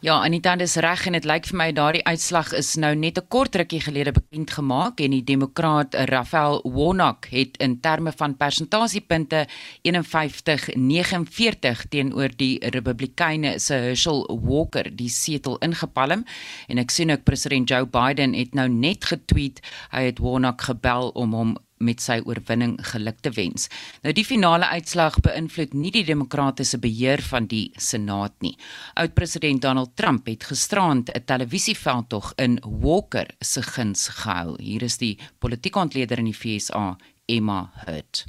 [0.04, 3.28] Ja, Anita, dis reg en dit lyk vir my daardie uitslag is nou net 'n
[3.28, 9.48] kort rukkie gelede bekend gemaak en die demokraat Raphael Warnock het in terme van persentasiepunte
[9.84, 16.26] 51-49 teenoor die Republikeine se Herschel Walker die setel ingepalm.
[16.68, 21.10] En ek sien ook president Joe Biden het nou net getweet hy het Warnock gebel
[21.10, 23.70] om hom met sy oorwinning geluk te wens.
[24.04, 28.56] Nou die finale uitslag beïnvloed nie die demokratiese beheer van die Senaat nie.
[29.00, 34.56] Oud-president Donald Trump het gisterand 'n televisieveldtog in Walker se guns gehou.
[34.60, 38.26] Hier is die politieke ontleder in die FSA, Emma Hurt.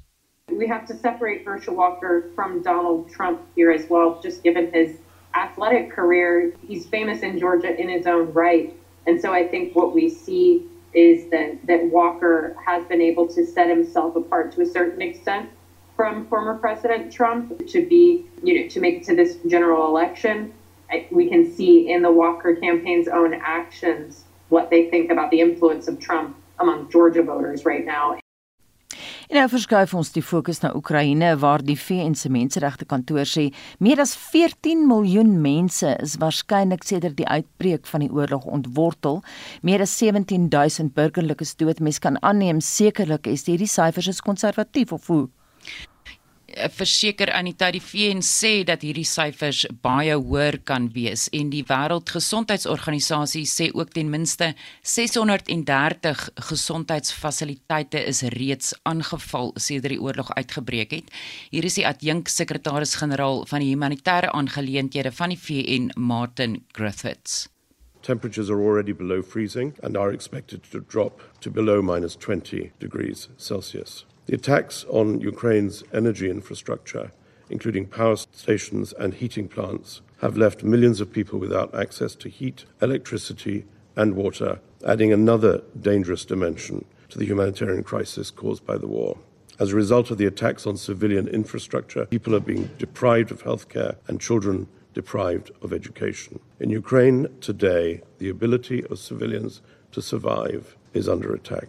[0.49, 4.91] We have to separate Herschel Walker from Donald Trump here as well, just given his
[5.35, 6.53] athletic career.
[6.69, 8.73] He's famous in Georgia in his own right.
[9.07, 10.63] And so I think what we see
[10.95, 15.51] is that, that Walker has been able to set himself apart to a certain extent
[15.97, 20.53] from former President Trump to be, you know, to make it to this general election.
[21.11, 25.89] We can see in the Walker campaign's own actions what they think about the influence
[25.89, 28.19] of Trump among Georgia voters right now.
[29.29, 33.47] En nou verskuif ons die fokus na Oekraïne waar die VN se menseregte kantoor sê
[33.81, 39.23] meer as 14 miljoen mense is waarskynlik sedert die uitbreek van die oorlog ontwortel.
[39.63, 41.81] Meer as 17000 burgerlikes dood.
[41.81, 45.25] Mens kan aanneem sekerlik is hierdie syfers is konservatief of hoe?
[46.55, 51.65] Eh, verseker Anita die VN sê dat hierdie syfers baie hoër kan wees en die
[51.67, 54.53] Wêreldgesondheidsorganisasie sê ook ten minste
[54.87, 61.11] 630 gesondheidsfasiliteite is reeds aangeval sedert die oorlog uitgebreek het.
[61.51, 67.49] Hier is die adjunksekretaris-generaal van die humanitêre aangeleenthede van die VN, Martin Griffiths.
[68.03, 73.29] Temperatures are already below freezing and are expected to drop to below minus 20 degrees
[73.37, 74.05] Celsius.
[74.27, 77.13] The attacks on Ukraine's energy infrastructure,
[77.51, 82.65] including power stations and heating plants, have left millions of people without access to heat,
[82.81, 89.19] electricity, and water, adding another dangerous dimension to the humanitarian crisis caused by the war.
[89.59, 93.97] As a result of the attacks on civilian infrastructure, people are being deprived of healthcare
[94.09, 96.41] and children deprived of education.
[96.59, 99.61] In Ukraine today, the ability of civilians
[99.93, 101.69] to survive is under attack.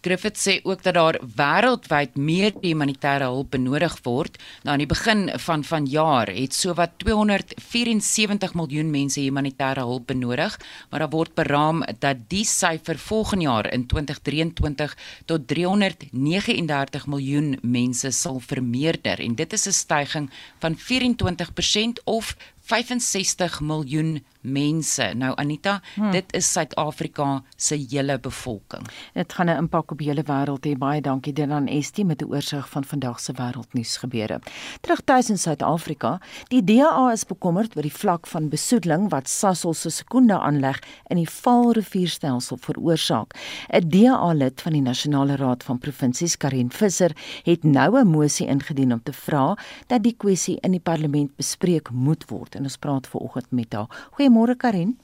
[0.00, 4.38] Griffith sê ook dat daar wêreldwyd meer humanitêre hulp benodig word.
[4.64, 10.56] Nou aan die begin van vanjaar het sowat 274 miljoen mense humanitêre hulp benodig,
[10.88, 18.10] maar daar word beraam dat die syfer volgende jaar in 2023 tot 339 miljoen mense
[18.10, 22.36] sal vermeerder en dit is 'n stygings van 24% of
[22.70, 25.12] 65 miljoen mense.
[25.14, 26.10] Nou Anita, hmm.
[26.10, 28.86] dit is Suid-Afrika se hele bevolking.
[29.14, 30.78] Dit gaan 'n impak op die hele wêreld hê.
[30.78, 34.40] Baie dankie Denan Estie met 'n oorsig van vandag se wêreldnuus gebeure.
[34.80, 39.74] Terug tuis in Suid-Afrika, die DA is bekommerd oor die vlak van besoedeling wat Sasol
[39.74, 43.34] se Sekunda aanleg in die Vaalrivierstelsel veroorsaak.
[43.68, 48.92] 'n DA-lid van die Nasionale Raad van Provinsies, Karin Visser, het nou 'n mosie ingedien
[48.92, 52.54] om te vra dat die kwessie in die parlement bespreek moet word.
[52.54, 54.08] En ons praat vanoggend met haar.
[54.10, 54.94] Goeie Goeiemôre Karin.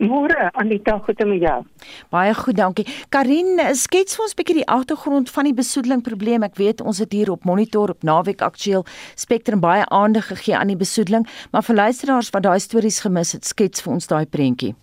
[0.00, 1.64] Môre Anita, goed om jou.
[2.08, 2.86] Baie goed, dankie.
[3.12, 6.42] Karin, skets vir ons 'n bietjie die agtergrond van die besoedeling probleem.
[6.42, 10.68] Ek weet ons het hier op monitor op Naweek Aktueel Spectrum baie aandag gegee aan
[10.68, 14.74] die besoedeling, maar vir luisteraars wat daai stories gemis het, skets vir ons daai prentjie.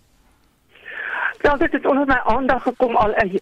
[1.42, 3.40] Ja, dit het onder my aandag gekom al 'n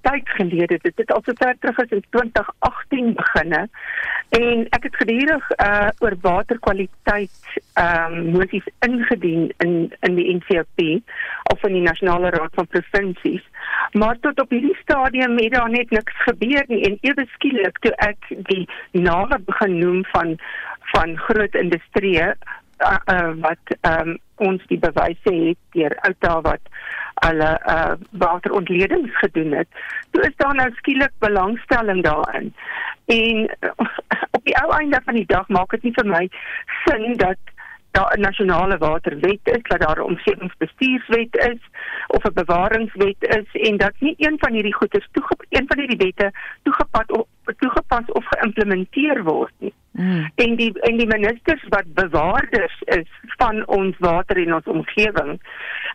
[0.00, 0.78] tyd gelede.
[0.82, 3.68] Dit het al so ver terug as in 2018 beginne.
[4.28, 10.78] En ek het gedurig uh oor waterkwaliteit ehm um, moties ingedien in in die NCP
[11.52, 13.44] of in die Nasionale Raad van Provinsies.
[13.92, 17.94] Maar tot op hierdie stadium het daar net niks gebeur nie en ewe skielik toe
[17.96, 20.38] ek die name begin noem van
[20.80, 22.34] van groot industrieë
[22.78, 26.60] uh, uh, wat ehm um, ons die bewyse het deur Outa wat
[27.14, 29.68] hulle uh waterontledings gedoen het.
[30.10, 32.54] Toe is daar nou skielik belangstelling daarin.
[33.06, 33.56] En
[34.36, 36.28] op die ou einde van die dag maak dit nie vir my
[36.84, 37.38] sin dat
[37.94, 41.60] daar 'n nasionale waterwet is, dat daar 'n omgewingsbestuurswet is
[42.06, 46.04] of 'n bewaringswet is en dat nie een van hierdie goeders toegepas een van hierdie
[46.06, 47.26] wette toegepas of
[47.58, 49.74] toegepas of geïmplementeer word nie.
[49.94, 50.30] Mm.
[50.34, 55.40] En die en die ministers wat bewaarders is van ons water en ons omgewing,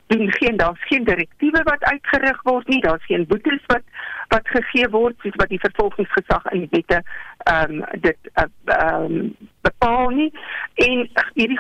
[0.08, 3.84] doen geen daar's geen direktiewe wat uitgerig word nie, daar's geen boetes wat
[4.28, 7.02] wat gegee word soos wat die vervolgingsgesag in die wette
[7.44, 9.36] ehm um, dit uh, ehm um,
[9.68, 10.32] bepaal nie.
[10.74, 11.60] En hierdie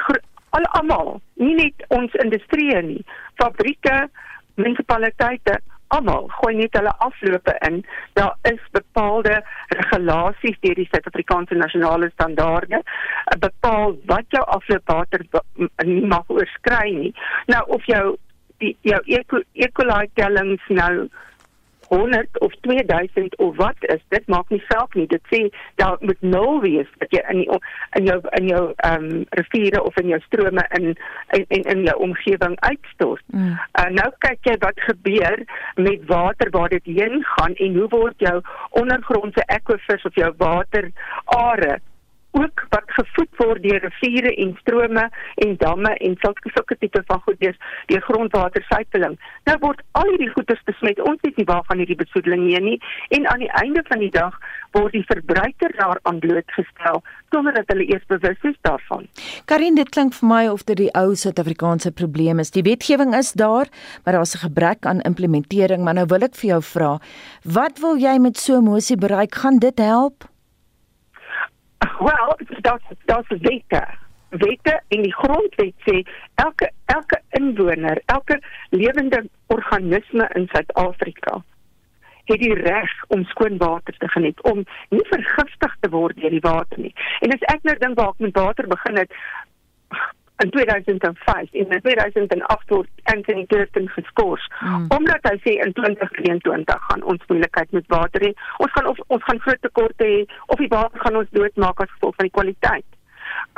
[0.49, 3.03] al almal, nie net ons industrie nie,
[3.35, 4.07] fabrieke,
[4.55, 5.59] munisipaliteite
[5.95, 7.81] almal gooi net hulle aflope in.
[8.19, 9.39] Daar is bepaalde
[9.81, 12.81] regulasies deur die Suid-Afrikaanse nasionale standaarde
[13.45, 15.25] bepaal wat jou afloopwater
[15.85, 17.13] nie mag oorskry nie.
[17.53, 18.17] Nou of jou
[18.59, 21.09] die jou ekolite tellings nou
[21.89, 25.41] 100 of 2000 of wat is dit maak nie saak nie dit sê
[25.81, 27.59] daar moet nul wees dat jy in die,
[27.99, 30.87] in jou in jou ehm um, riviere of in jou strome in
[31.37, 33.23] in in, in jou omgewing uitstort.
[33.33, 33.57] Mm.
[33.79, 35.43] Uh, nou kyk jy wat gebeur
[35.75, 38.37] met water waar dit heen gaan en hoe word jou
[38.69, 41.79] ondergrondse aquifers of jou waterare
[42.31, 47.21] ook wat gevoed word deur riviere en strome en damme en sulke sulke tipe van
[47.25, 47.57] goed deur
[47.91, 49.17] die grondwatersypeling.
[49.49, 51.01] Nou word al hierdie goeders besmet.
[51.01, 52.77] Ons weet nie waarvan hierdie besoedeling hier nie
[53.17, 54.37] en aan die einde van die dag
[54.77, 57.01] word die verbruiker daaraan blootgestel
[57.33, 59.05] sonder dat hulle eers bewus is daarvan.
[59.49, 62.53] Karin, dit klink vir my of dit die ou Suid-Afrikaanse probleem is.
[62.53, 63.69] Die wetgewing is daar,
[64.03, 65.83] maar daar's 'n gebrek aan implementering.
[65.83, 66.99] Maar nou wil ek vir jou vra,
[67.43, 69.35] wat wil jy met so 'n mosie bereik?
[69.35, 70.28] Gaan dit help?
[72.09, 73.83] Wel, dat dat is wette.
[74.29, 76.01] Wette in die grondwet sê
[76.35, 81.43] elke elke inwoner, elke lewende organisme in Suid-Afrika
[82.29, 86.45] het die reg om skoon water te geniet, om nie vergiftig te word deur die
[86.45, 86.93] water nie.
[87.25, 89.15] En as ek nou dink waar ek met water begin het,
[90.43, 94.85] in 2005 en in 2008 word Anthony Turton geskort mm.
[94.97, 98.31] omdat hy sê in 2023 gaan ons moeilikheid met water hê.
[98.63, 101.91] Ons gaan of ons gaan groot tekorte hê of die water gaan ons doodmaak as
[101.97, 102.87] gevolg van die kwaliteit.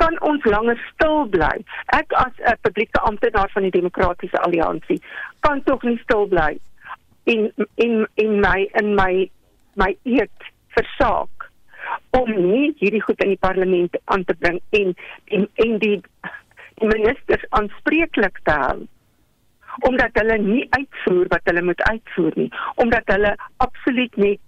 [0.02, 1.54] Kan ons langer stil bly?
[1.98, 5.00] Ek as 'n publieke amptenaar van die Demokratiese Alliansie
[5.40, 6.58] kan tog nie stil bly
[7.24, 9.30] in in in my in my
[9.74, 11.50] my eet versaak
[12.10, 14.94] om nie hierdie goed in die parlement aan te bring en
[15.24, 16.00] en en die
[16.82, 18.80] ministers aanspreeklik te hou
[19.88, 22.50] omdat hulle nie uitvoer wat hulle moet uitvoer nie
[22.84, 24.40] omdat hulle absoluut net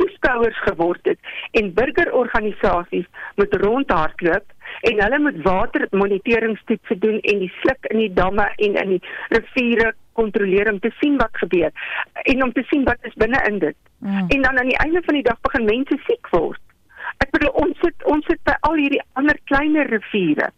[0.00, 1.18] toeskouers geword het
[1.60, 3.06] en burgerorganisasies
[3.40, 4.46] moet rondhardloop
[4.90, 9.02] en hulle moet watermoniteringstoetse doen en die sluk in die damme en in die
[9.36, 11.70] riviere kontroleer om te sien wat gebeur
[12.24, 14.26] en om te sien wat is binne in dit mm.
[14.28, 16.60] en dan aan die einde van die dag begin mense siek word
[17.24, 20.50] ek bedoel ons sit ons sit by al hierdie ander kleiner riviere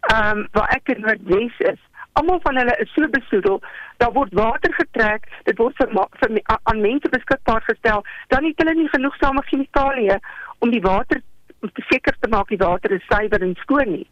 [0.00, 1.80] ehm um, waar ek in Noordwes is,
[2.12, 3.60] almal van hulle is so besoedel.
[3.96, 8.04] Daar word water getrek, dit word vir, vir aan mense beskikbaar gestel.
[8.28, 10.18] Dan het hulle nie genoegsame chemikalieë
[10.58, 11.22] om die water
[11.60, 14.06] om te seker te maak die water is suiwer en skoon nie.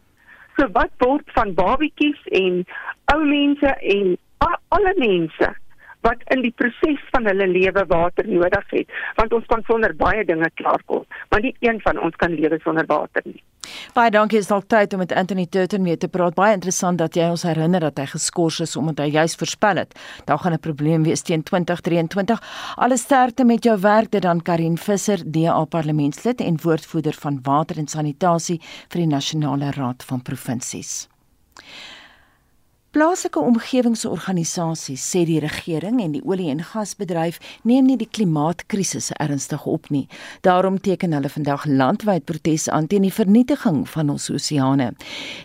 [0.57, 2.61] So wat word van babatjies en
[3.13, 4.17] ou mense en
[4.75, 5.49] alle mense
[6.01, 10.25] wat in die proses van hulle lewe water nodig het, want ons kan sonder baie
[10.25, 13.41] dinge klaarkom, maar nie een van ons kan lewe sonder water nie.
[13.93, 16.35] Baie dankie, is dalk tyd om met Anthony Turton mee te praat.
[16.37, 19.97] Baie interessant dat jy ons herinner dat hy geskort is omdat hy juis voorspel het
[20.25, 22.39] daar gaan 'n probleem wees teen 2023.
[22.75, 27.77] Alle sterkte met jou werk dit dan Karin Visser, DA parlementslid en woordvoerder van water
[27.77, 31.07] en sanitasie vir die Nasionale Raad van Provinsies.
[32.99, 39.63] Plaaslike omgewingsorganisasies sê die regering en die olie- en gasbedryf neem nie die klimaatkrisis ernstig
[39.65, 40.09] op nie.
[40.43, 44.89] Daarom teken hulle vandag landwyd protes aan teen die vernietiging van ons oseane.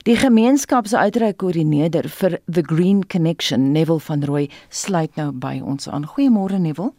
[0.03, 6.09] Die gemeenskapsuitreikkoördineerder vir The Green Connection, Neville van Rooi, sluit nou by ons aan.
[6.11, 6.91] Goeiemôre Neville.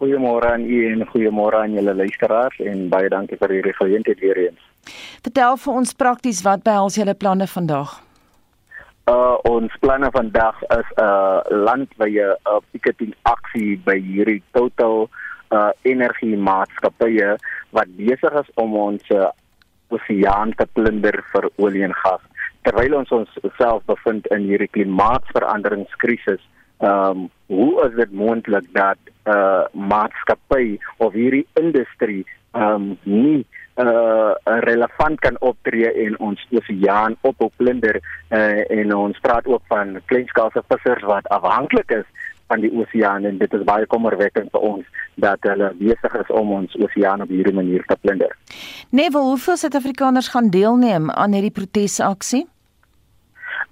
[0.00, 4.36] Goeiemôre aan u en goeiemôre aan julle luisteraars en baie dankie vir hierdie geleentheid weer
[4.48, 4.60] eens.
[5.22, 8.07] Vertel vir ons prakties wat behels julle planne vandag?
[9.08, 15.08] Uh ons planne vandag is 'n uh, landwyse uh, picketing aksie by hierdie total
[15.56, 17.36] uh energie maatskappye
[17.76, 19.30] wat besig is om ons uh,
[19.88, 22.20] oseaan te plunder vir olie en gas.
[22.62, 26.42] Terwyl ons ons self bevind in hierdie klimaatsveranderingskrisis
[26.78, 33.46] um hoe is dit moontlik dat 'n uh, maatskappy of hierdie industrie um nie
[33.78, 40.00] uh relevant kan optree en ons oseaan ophou plunder uh, en ons praat ook van
[40.10, 42.08] kleinskaalse vissers wat afhanklik is
[42.48, 46.52] van die oseaan en dit is baie kommerwekkend vir ons dat hulle besig is om
[46.60, 48.32] ons oseaan op hierdie manier te plunder.
[48.90, 52.46] Neville, hoeveel Suid-Afrikaners gaan deelneem aan hierdie protesaksie?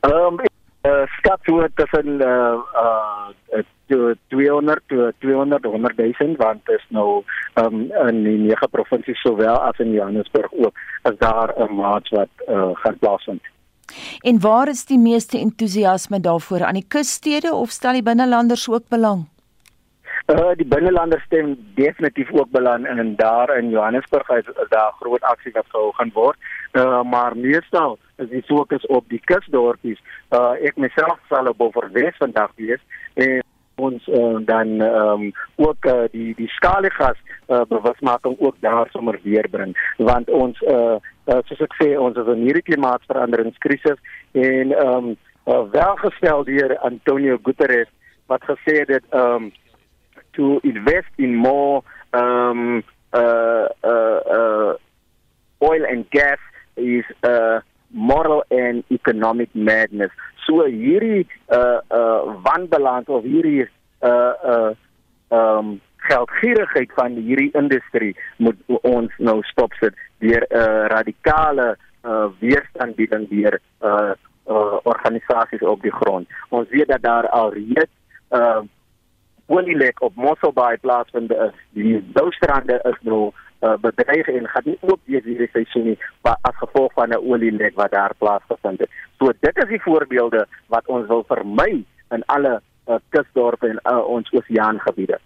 [0.07, 0.45] Ehm um,
[0.87, 7.23] uh, skat so tussen uh uh 200 to 200 100000 want dit is nou
[7.55, 12.29] um, in die nege provinsies sowel as in Johannesburg ook as daar 'n maats wat
[12.49, 13.43] uh, gaan plaasvind.
[14.21, 18.89] En waar is die meeste entoesiasme daarvoor aan die kusstede of stel die binnelanders ook
[18.89, 19.27] belang?
[20.27, 24.93] Uh die binnelanders stem definitief ook belang in en daar in Johannesburg is, is daar
[25.01, 26.37] groot aksie wat gehou gaan word.
[26.73, 30.01] Uh maar meestal is die fokus op die kusdorpies.
[30.31, 32.83] Uh ek myself sal op Oorwes vandag wees
[33.15, 33.43] en
[33.77, 37.19] ons uh, dan ehm um, ook uh, die die skaligas
[37.49, 39.77] uh, bewusmaking ook daar sommer weer bring.
[39.97, 40.97] Want ons uh,
[41.27, 44.01] uh soos ek sê ons is in hierdie klimaatsveranderingskrisis
[44.33, 45.17] en ehm um,
[45.47, 47.93] uh, welgestel deur Antonio Guterres
[48.27, 49.53] wat gesê het dat ehm um,
[50.37, 54.73] to invest in more um uh uh uh
[55.61, 56.39] oil and gas
[56.77, 60.11] is a moral and economic madness
[60.47, 63.67] so hierdie uh uh wanbalans of hierdie
[64.03, 64.73] uh uh
[65.31, 71.77] um geldgierigheid van hierdie industrie moet ons nou stop sit deur 'n uh, radikale
[72.07, 74.15] uh weerstand bieding deur uh,
[74.47, 76.29] uh organisasies op die grond.
[76.49, 77.95] Ons weet dat daar al reeds
[78.31, 78.63] uh
[79.47, 81.55] olielek op Mossel Bay plaasvind is.
[81.71, 86.57] Die doustrande is nou uh, bedreig en gaan nie ook weer hierdie seisoen nie as
[86.63, 88.91] gevolg van 'n olielek wat daar plaasgevind het.
[89.19, 94.05] So dit is die voorbeelde wat ons wil vermy in alle uh, kusdorpe en uh,
[94.09, 95.19] ons oseaangebiede.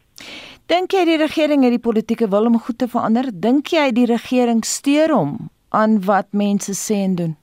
[0.66, 3.30] Dink jy die regering het die politieke wil om goed te verander?
[3.32, 7.36] Dink jy die regering steur hom aan wat mense sê en doen?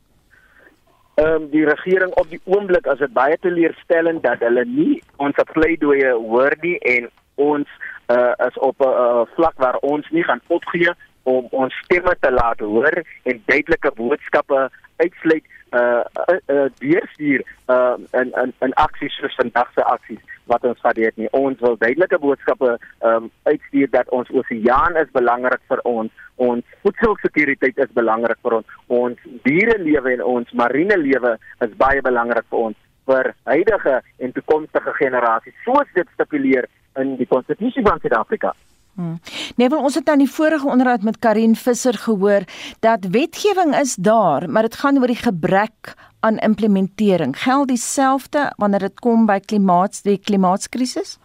[1.17, 5.39] ehm um, die regering op die oomblik as dit baie teleurstellend dat hulle nie ons
[5.51, 7.07] pleidoeye hoor nie en
[7.41, 7.71] ons
[8.07, 10.91] uh, is op 'n uh, vlak waar ons nie gaan opgee
[11.23, 17.95] om ons stemme te laat hoor en duidelike boodskappe uitsluit uh uh, uh deurstuur uh
[18.11, 21.27] in in in aksies soos vandag se aksies wat ons gehad het nie.
[21.31, 22.77] Ons wil duidelike boodskappe
[23.09, 26.11] um uitstuur dat ons oseaan is belangrik vir ons.
[26.35, 28.75] Ons voedselsekuriteit is belangrik vir ons.
[28.87, 32.77] Ons dierelewe en ons marine lewe is baie belangrik vir ons
[33.07, 35.55] vir huidige en toekomstige generasies.
[35.65, 36.67] Soos dit stipuleer
[37.01, 38.53] in die konstitusie van Suid-Afrika.
[38.97, 39.19] Hmm.
[39.55, 42.47] Nee, ons het nou in die vorige onderhoud met Karin Visser gehoor
[42.81, 47.37] dat wetgewing is daar, maar dit gaan oor die gebrek aan implementering.
[47.37, 51.19] Geld dieselfde wanneer dit kom by klimaats die klimaatskrisis?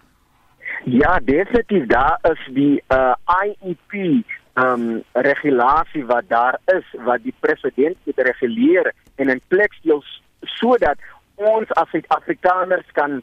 [0.85, 3.15] Ja, definitief daar is die uh,
[3.45, 10.03] IEP um regulasie wat daar is wat die president moet reguleer en in plek stel
[10.61, 11.01] sodat
[11.35, 13.23] ons as Suid-Afrikaners kan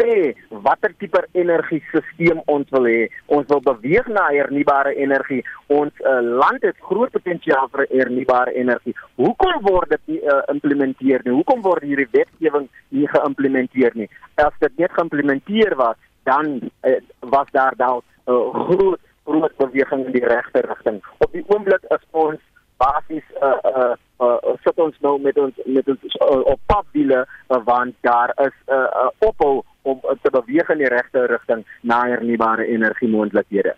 [0.00, 0.34] sê
[0.64, 3.08] watter tipe energiesisteem ons wil hê.
[3.36, 5.42] Ons wil beweeg na hernubare energie.
[5.68, 8.96] Ons uh, land het groot potensiaal vir hernubare energie.
[9.20, 11.36] Hoekom word dit nie uh, implementeer nie?
[11.36, 14.08] Hoekom word hierdie wetgewing nie geïmplementeer nie?
[14.40, 16.98] As dit net geïmplementeer was, dan uh,
[17.32, 21.02] was daar dalk 'n uh, groot groot beweging in die regte rigting.
[21.18, 22.40] Op die oomblik is ons
[22.82, 27.60] basies uh uh uh sit ons nou met ons met ons uh, op papwiele uh,
[27.64, 31.64] want daar is 'n uh, uh, ophou om uh, te beweeg in die regte rigting
[31.80, 33.74] na hernubare energie moontlikhede.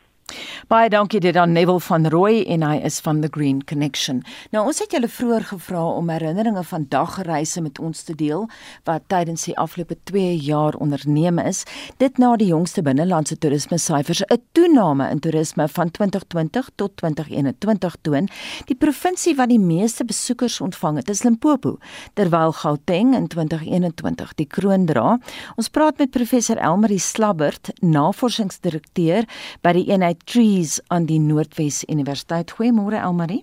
[0.70, 4.20] Baie dankie dit aan Neville van Rooi en hy is van the Green Connection.
[4.54, 8.44] Nou ons het julle vroeër gevra om herinneringe van dagreise met ons te deel
[8.86, 11.64] wat tydens die afgelope 2 jaar onderneem is.
[11.98, 17.96] Dit na die jongste binnelandse toerisme syfers 'n toename in toerisme van 2020 tot 2021
[18.02, 18.28] toon.
[18.66, 21.78] Die provinsie wat die meeste besoekers ontvang het is Limpopo,
[22.14, 25.18] terwyl Gauteng in 2021 die kroon dra.
[25.56, 29.24] Ons praat met professor Elmarie Slabbert, navorsingsdirekteur
[29.60, 30.22] by die eenheid
[30.52, 32.50] Trees aan die Noordwes Universiteit.
[32.52, 33.40] Goeiemôre Elmarie.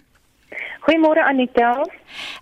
[0.85, 1.71] Goeiemôre Anita.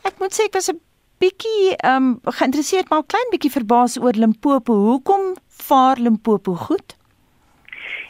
[0.03, 0.79] Ek moet sê ek was 'n
[1.23, 4.73] bietjie ehm um, geïnteresseerd maar klein bietjie verbaas oor Limpopo.
[4.89, 5.37] Hoekom
[5.69, 6.97] vaar Limpopo goed?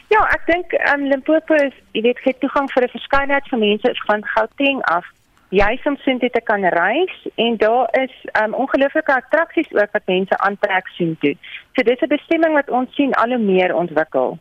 [0.09, 3.59] Ja, ek dink ehm um, Limpopo is, jy weet, het toegang vir 'n verskeidenheid van
[3.59, 5.05] mense van Gauteng af.
[5.49, 10.37] Jy soms sien dit kan reis en daar is um ongelooflike attraksies ook wat mense
[10.37, 11.35] aantrek sien toe.
[11.75, 14.39] So dis 'n bestemming wat ons sien al hoe meer ontwikkel.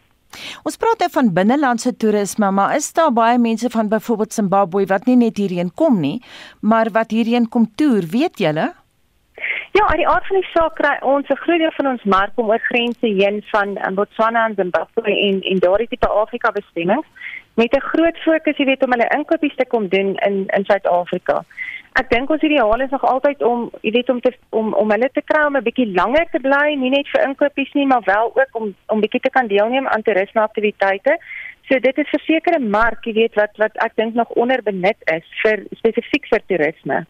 [0.64, 5.06] Ons praat nou van binnelandse toerisme, maar is daar baie mense van byvoorbeeld Zimbabwe wat
[5.06, 6.22] nie net hierheen kom nie,
[6.60, 8.72] maar wat hierheen kom toer, weet julle?
[9.76, 12.32] Ja, uit die aard van die saak kry ons 'n groot deel van ons mark
[12.36, 17.06] om oor grense heen van um, Botswana en Zimbabwe en en daardie tipe Afrika bestemmings
[17.54, 21.44] met 'n groot fokus, jy weet, om hulle inkopies te kom doen in in Suid-Afrika
[22.00, 25.08] ek dink ons ideaal is nog altyd om jy weet om te om om hulle
[25.12, 28.32] te kry om 'n bietjie langer te bly, nie net vir inkopies nie, maar wel
[28.34, 31.18] ook om om bietjie te kan deelneem aan toerisme aktiwiteite.
[31.68, 35.26] So dit is 'n sekere mark, jy weet wat wat ek dink nog onderbenut is
[35.42, 37.06] vir spesifiek vir toerisme.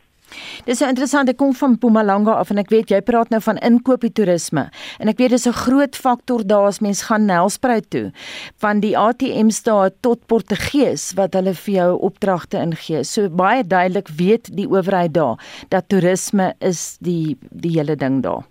[0.66, 3.60] Dis so interessant, ek kom van Mpumalanga af en ek weet jy praat nou van
[3.64, 4.66] inkopietoerisme
[5.00, 8.12] en ek weet dis 'n groot faktor daar as mens gaan Nelspruit toe
[8.58, 13.04] van die ATM's daar tot Portugees wat hulle vir jou opdragte ingee.
[13.04, 18.44] So baie duidelik weet die owerheid daar dat toerisme is die die hele ding daar.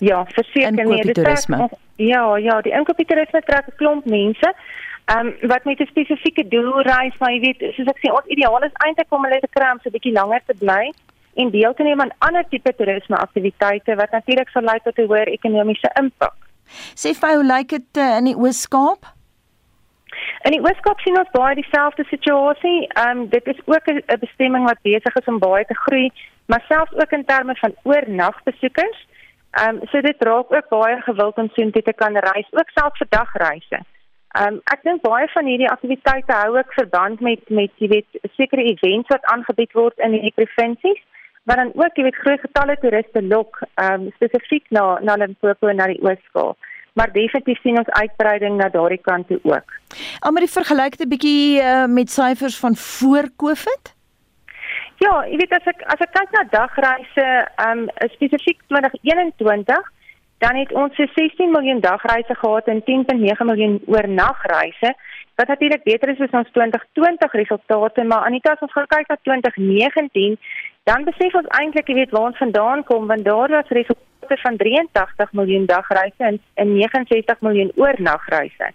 [0.00, 1.46] Ja, verseker nee, dit is
[1.96, 4.54] Ja, ja, die inkopietoerisme trek 'n klomp mense.
[5.10, 8.32] Ehm um, wat met 'n spesifieke doel reis, maar jy weet, soos ek sê, ons
[8.34, 10.92] ideaal is eintlik om hulle te kry om so 'n bietjie langer te bly
[11.34, 15.08] en deel te neem aan ander tipe toerisme aktiwiteite wat natuurlik sal lei tot 'n
[15.10, 16.38] hoër ekonomiese impak.
[17.02, 19.02] Sê vir hoe lyk dit uh, in die Oos-Kaap?
[20.46, 22.80] In die Oos-Kaap sien ons baie dieselfde situasie.
[22.88, 26.10] Ehm um, dit is ook 'n bestemming wat besig is om baie te groei,
[26.46, 28.98] maar selfs ook in terme van oornagbesoekers.
[29.50, 32.98] Ehm um, so dit raak ook baie gewild om dit te kan reis, ook selfs
[32.98, 33.80] vir dagreise.
[34.38, 38.20] Ehm um, ek dink baie van hierdie aktiwiteite hou ook verband met met jy weet
[38.36, 41.00] sekere events wat aangebied word in hierdie provinsies
[41.50, 45.66] wat dan ook jy weet groot getalle toeriste lok ehm um, spesifiek na na Limpopo
[45.66, 46.68] en na die Oos-Kaap.
[46.98, 49.74] Maar definitief sien ons uitbreiding na daardie kant toe ook.
[50.26, 53.94] Almal die vergelyk dit bietjie uh, met syfers van voor Covid?
[55.02, 57.28] Ja, jy weet as ek as ek kyk na dagreise
[57.66, 59.96] ehm um, spesifiek 2021
[60.40, 64.94] dan het ons so 16 miljoen dagreise gehad en 10.9 miljoen oornagreise.
[65.34, 69.16] Wat natuurlik beter is as ons 2020 resultate, maar Anita as ons gaan kyk na
[69.22, 70.38] 2019,
[70.88, 74.56] dan besef ons eintlik, jy weet, waar ons vandaan kom, want daar was resultate van
[74.56, 78.72] 83 miljoen dagreise en, en 69 miljoen oornagreise.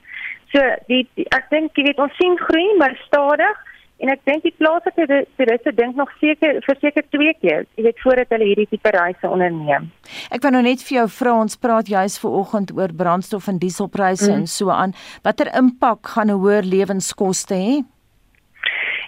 [0.53, 0.61] So
[0.91, 3.61] die, die ek dink jy weet ons sien groei maar stadig
[4.03, 5.05] En ek dink die plaaslike
[5.37, 9.87] toeriste dink nog seker verseker twee keer, jy weet voordat hulle hierdie tipe reise onderneem.
[10.35, 13.61] Ek wou nou net vir jou vra ons praat juis ver oggend oor brandstof en
[13.61, 14.35] dieselpryse mm.
[14.35, 14.95] en so aan.
[15.23, 17.75] Watter impak gaan 'n hoër lewenskoste hê?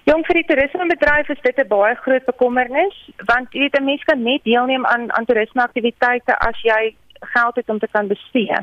[0.08, 2.96] Jong vir die toerismebedryf is dit 'n baie groot bekommernis
[3.28, 6.96] want jy weet 'n mens kan net deelneem aan aan toerismeaktiwiteite as jy
[7.36, 8.56] geld het om te kan bestee.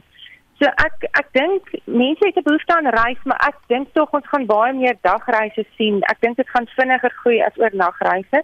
[0.61, 4.29] So ek ek dink mense het 'n behoefte aan reis, maar ek dink tog ons
[4.33, 6.03] gaan baie meer dagreise sien.
[6.13, 8.43] Ek dink dit gaan vinniger groei as oornagreise.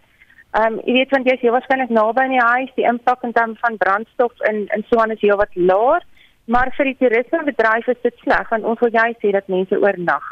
[0.59, 3.33] Ehm um, jy weet want jy is waarskynlik naby aan die huis, die impak in
[3.33, 6.03] terme van brandstof en en so aan is heel wat laer,
[6.47, 10.27] maar vir die toerismebedryf is dit sleg want ons wil jy sê dat mense oornag.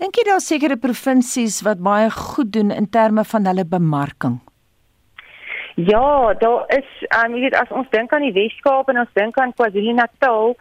[0.00, 4.40] Dink jy daar sekere provinsies wat baie goed doen in terme van hulle bemarking?
[5.76, 6.88] Ja, daar is
[7.24, 10.54] um jy weet as ons dink aan die Weskaap en ons dink aan KwaZulu-Natal,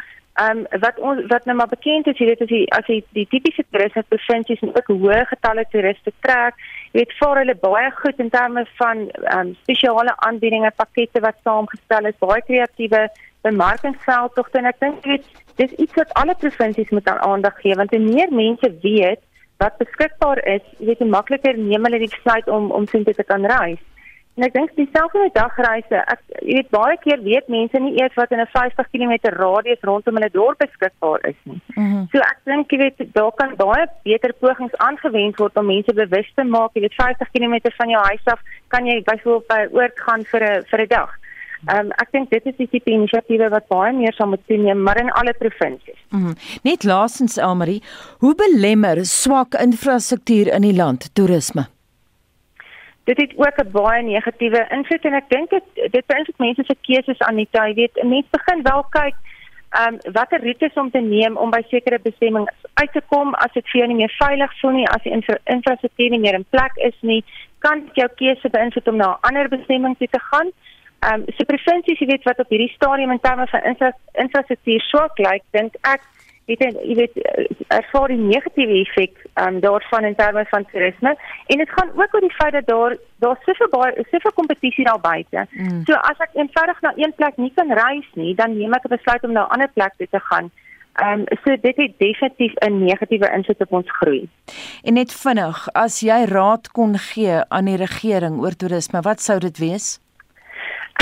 [0.44, 3.24] um wat ons wat nou maar bekend is, jy weet as jy as jy die
[3.32, 6.60] tipiese toeriste provinsies en ook hoë getalle toeriste trek,
[6.92, 9.06] jy weet vaar hulle baie goed in terme van
[9.38, 13.06] um spesiale aanbiedinge, pakkette wat saamgestel is, baie kreatiewe
[13.48, 17.80] bemarkingsveldtogte en ek dink jy weet dis iets wat alle provinsies moet aan aandag gee
[17.80, 19.24] want hoe meer mense weet
[19.64, 23.24] wat beskikbaar is, jy weet hoe makliker neem hulle die besluit om om sien te
[23.24, 23.80] kan reis.
[24.36, 26.02] En ek dink dieselfde met dagreise.
[26.12, 29.86] Ek jy weet baie keer weet mense nie eers wat in 'n 50 km radius
[29.88, 31.62] rondom hulle dorp beskikbaar is nie.
[31.76, 32.06] Mm -hmm.
[32.12, 36.32] So ek dink jy weet daar kan baie beter pogings aangewend word om mense bewus
[36.36, 36.72] te maak.
[36.74, 40.44] Jy weet 50 km van jou huis af kan jy byvoorbeeld by oord gaan vir
[40.44, 41.12] 'n vir 'n dag.
[41.66, 44.82] Ehm um, ek dink dit is die tipe inisiatiewe wat baie meer sal moet toeneem,
[44.82, 46.00] maar in alle provinsies.
[46.10, 46.36] Mm -hmm.
[46.64, 47.82] Net laasens Elmarie,
[48.20, 51.66] hoe belemmer swak infrastruktuur in die land toerisme?
[53.06, 56.76] Dit het ook 'n baie negatiewe invloed en ek dink dit dit beïnvloed mense se
[56.82, 57.68] keuses aan die tyd.
[57.68, 59.16] Jy weet, mense begin wel kyk
[59.70, 63.52] ehm um, watter roetes om te neem om by sekere bestemmings uit te kom as
[63.54, 66.46] dit vir jou nie meer veilig voel nie, as die infra infrastruktuur nie meer in
[66.50, 67.24] plek is nie,
[67.60, 70.52] kan dit jou keuse beïnvloed om na 'n ander bestemming te gaan.
[71.00, 74.82] Ehm um, so provinsies, jy weet wat op hierdie stadium in terme van infra infrastruktuur
[74.82, 76.02] swak lyk, dink ek
[76.46, 77.16] weet jy weet
[77.68, 81.16] ervaar die negatiewe effek um, daarvan in terme van toerisme
[81.48, 85.02] en dit gaan ook oor die feit dat daar daar soveel baie soveel kompetisie daar
[85.02, 85.48] buite.
[85.52, 85.82] Mm.
[85.86, 88.96] So as ek eenvoudig na een plek nie kan reis nie, dan neem ek 'n
[88.98, 90.52] besluit om na 'n ander plek toe te gaan.
[90.96, 94.30] Ehm um, so dit het definitief 'n negatiewe invloed op ons groei.
[94.84, 99.40] En net vinnig, as jy raad kon gee aan die regering oor toerisme, wat sou
[99.40, 100.00] dit wees?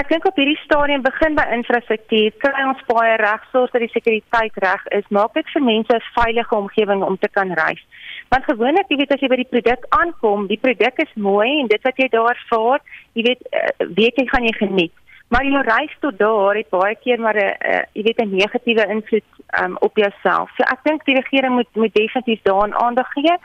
[0.03, 3.93] Ek dink op hierdie stadium begin by infrastruktuur, kry ons baie reg, sorg dat die
[3.93, 7.79] sekuriteit reg is, maak dit vir mense 'n veilige omgewing om te kan reis.
[8.27, 11.71] Want gewoonlik, jy weet as jy by die produk aankom, die produk is mooi en
[11.71, 12.83] dit wat jy daar ervaar,
[13.15, 14.95] jy weet uh, weet jy gaan jy geniet.
[15.31, 18.85] Maar jou reis tot daar het baie keer maar 'n uh, jy weet 'n negatiewe
[18.95, 19.29] invloed
[19.61, 20.51] um, op jouself.
[20.57, 23.37] So ek dink die regering moet moet definitief daaraan aandag gee.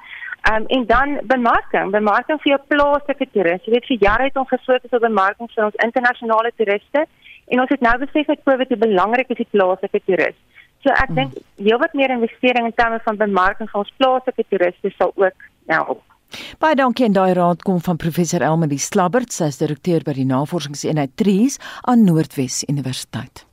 [0.46, 3.66] Um, en dan bemarking, bemarking vir jou plaaslike toeriste.
[3.68, 7.02] Jy weet vir jare het ons gefokus op bemarking vir ons internasionale toeriste
[7.48, 10.38] en ons het nou besef met COVID hoe belangrik is die plaaslike toerist.
[10.86, 11.18] So ek mm.
[11.18, 16.04] dink heelwat meer investering in terme van bemarking vir ons plaaslike toeriste sal ook help.
[16.62, 20.28] Baie dankie en daai raad kom van professor Elmarie Slabbert, sy is direkteur by die
[20.28, 21.58] Navorsingseenheid Trees
[21.88, 23.47] aan Noordwes Universiteit.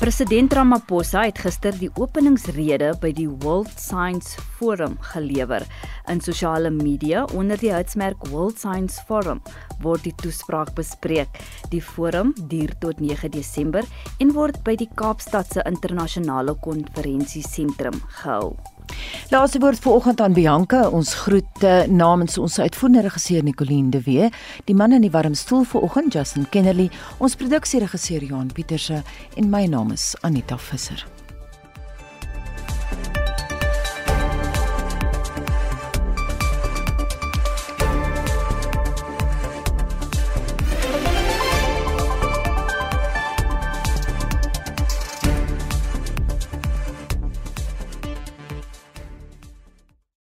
[0.00, 5.66] President Ramaphosa het gister die openingsrede by die World Science Forum gelewer.
[6.08, 9.42] In sosiale media onder die hitsmerk World Science Forum
[9.84, 11.36] word die toespraak bespreek.
[11.68, 13.84] Die forum duur tot 9 Desember
[14.24, 18.54] en word by die Kaapstadse Internasionale Konferensiesentrum gehou.
[19.30, 20.88] Laaste woord vanoggend aan Bianca.
[20.88, 24.30] Ons groete namens ons uitvoerende regisseur Nicoline de Wee,
[24.64, 29.02] die man in die warm stoel vanoggend Justin Kennerly, ons produksieregisseur Johan Pieterse
[29.36, 31.19] en my naam is Anita Visser.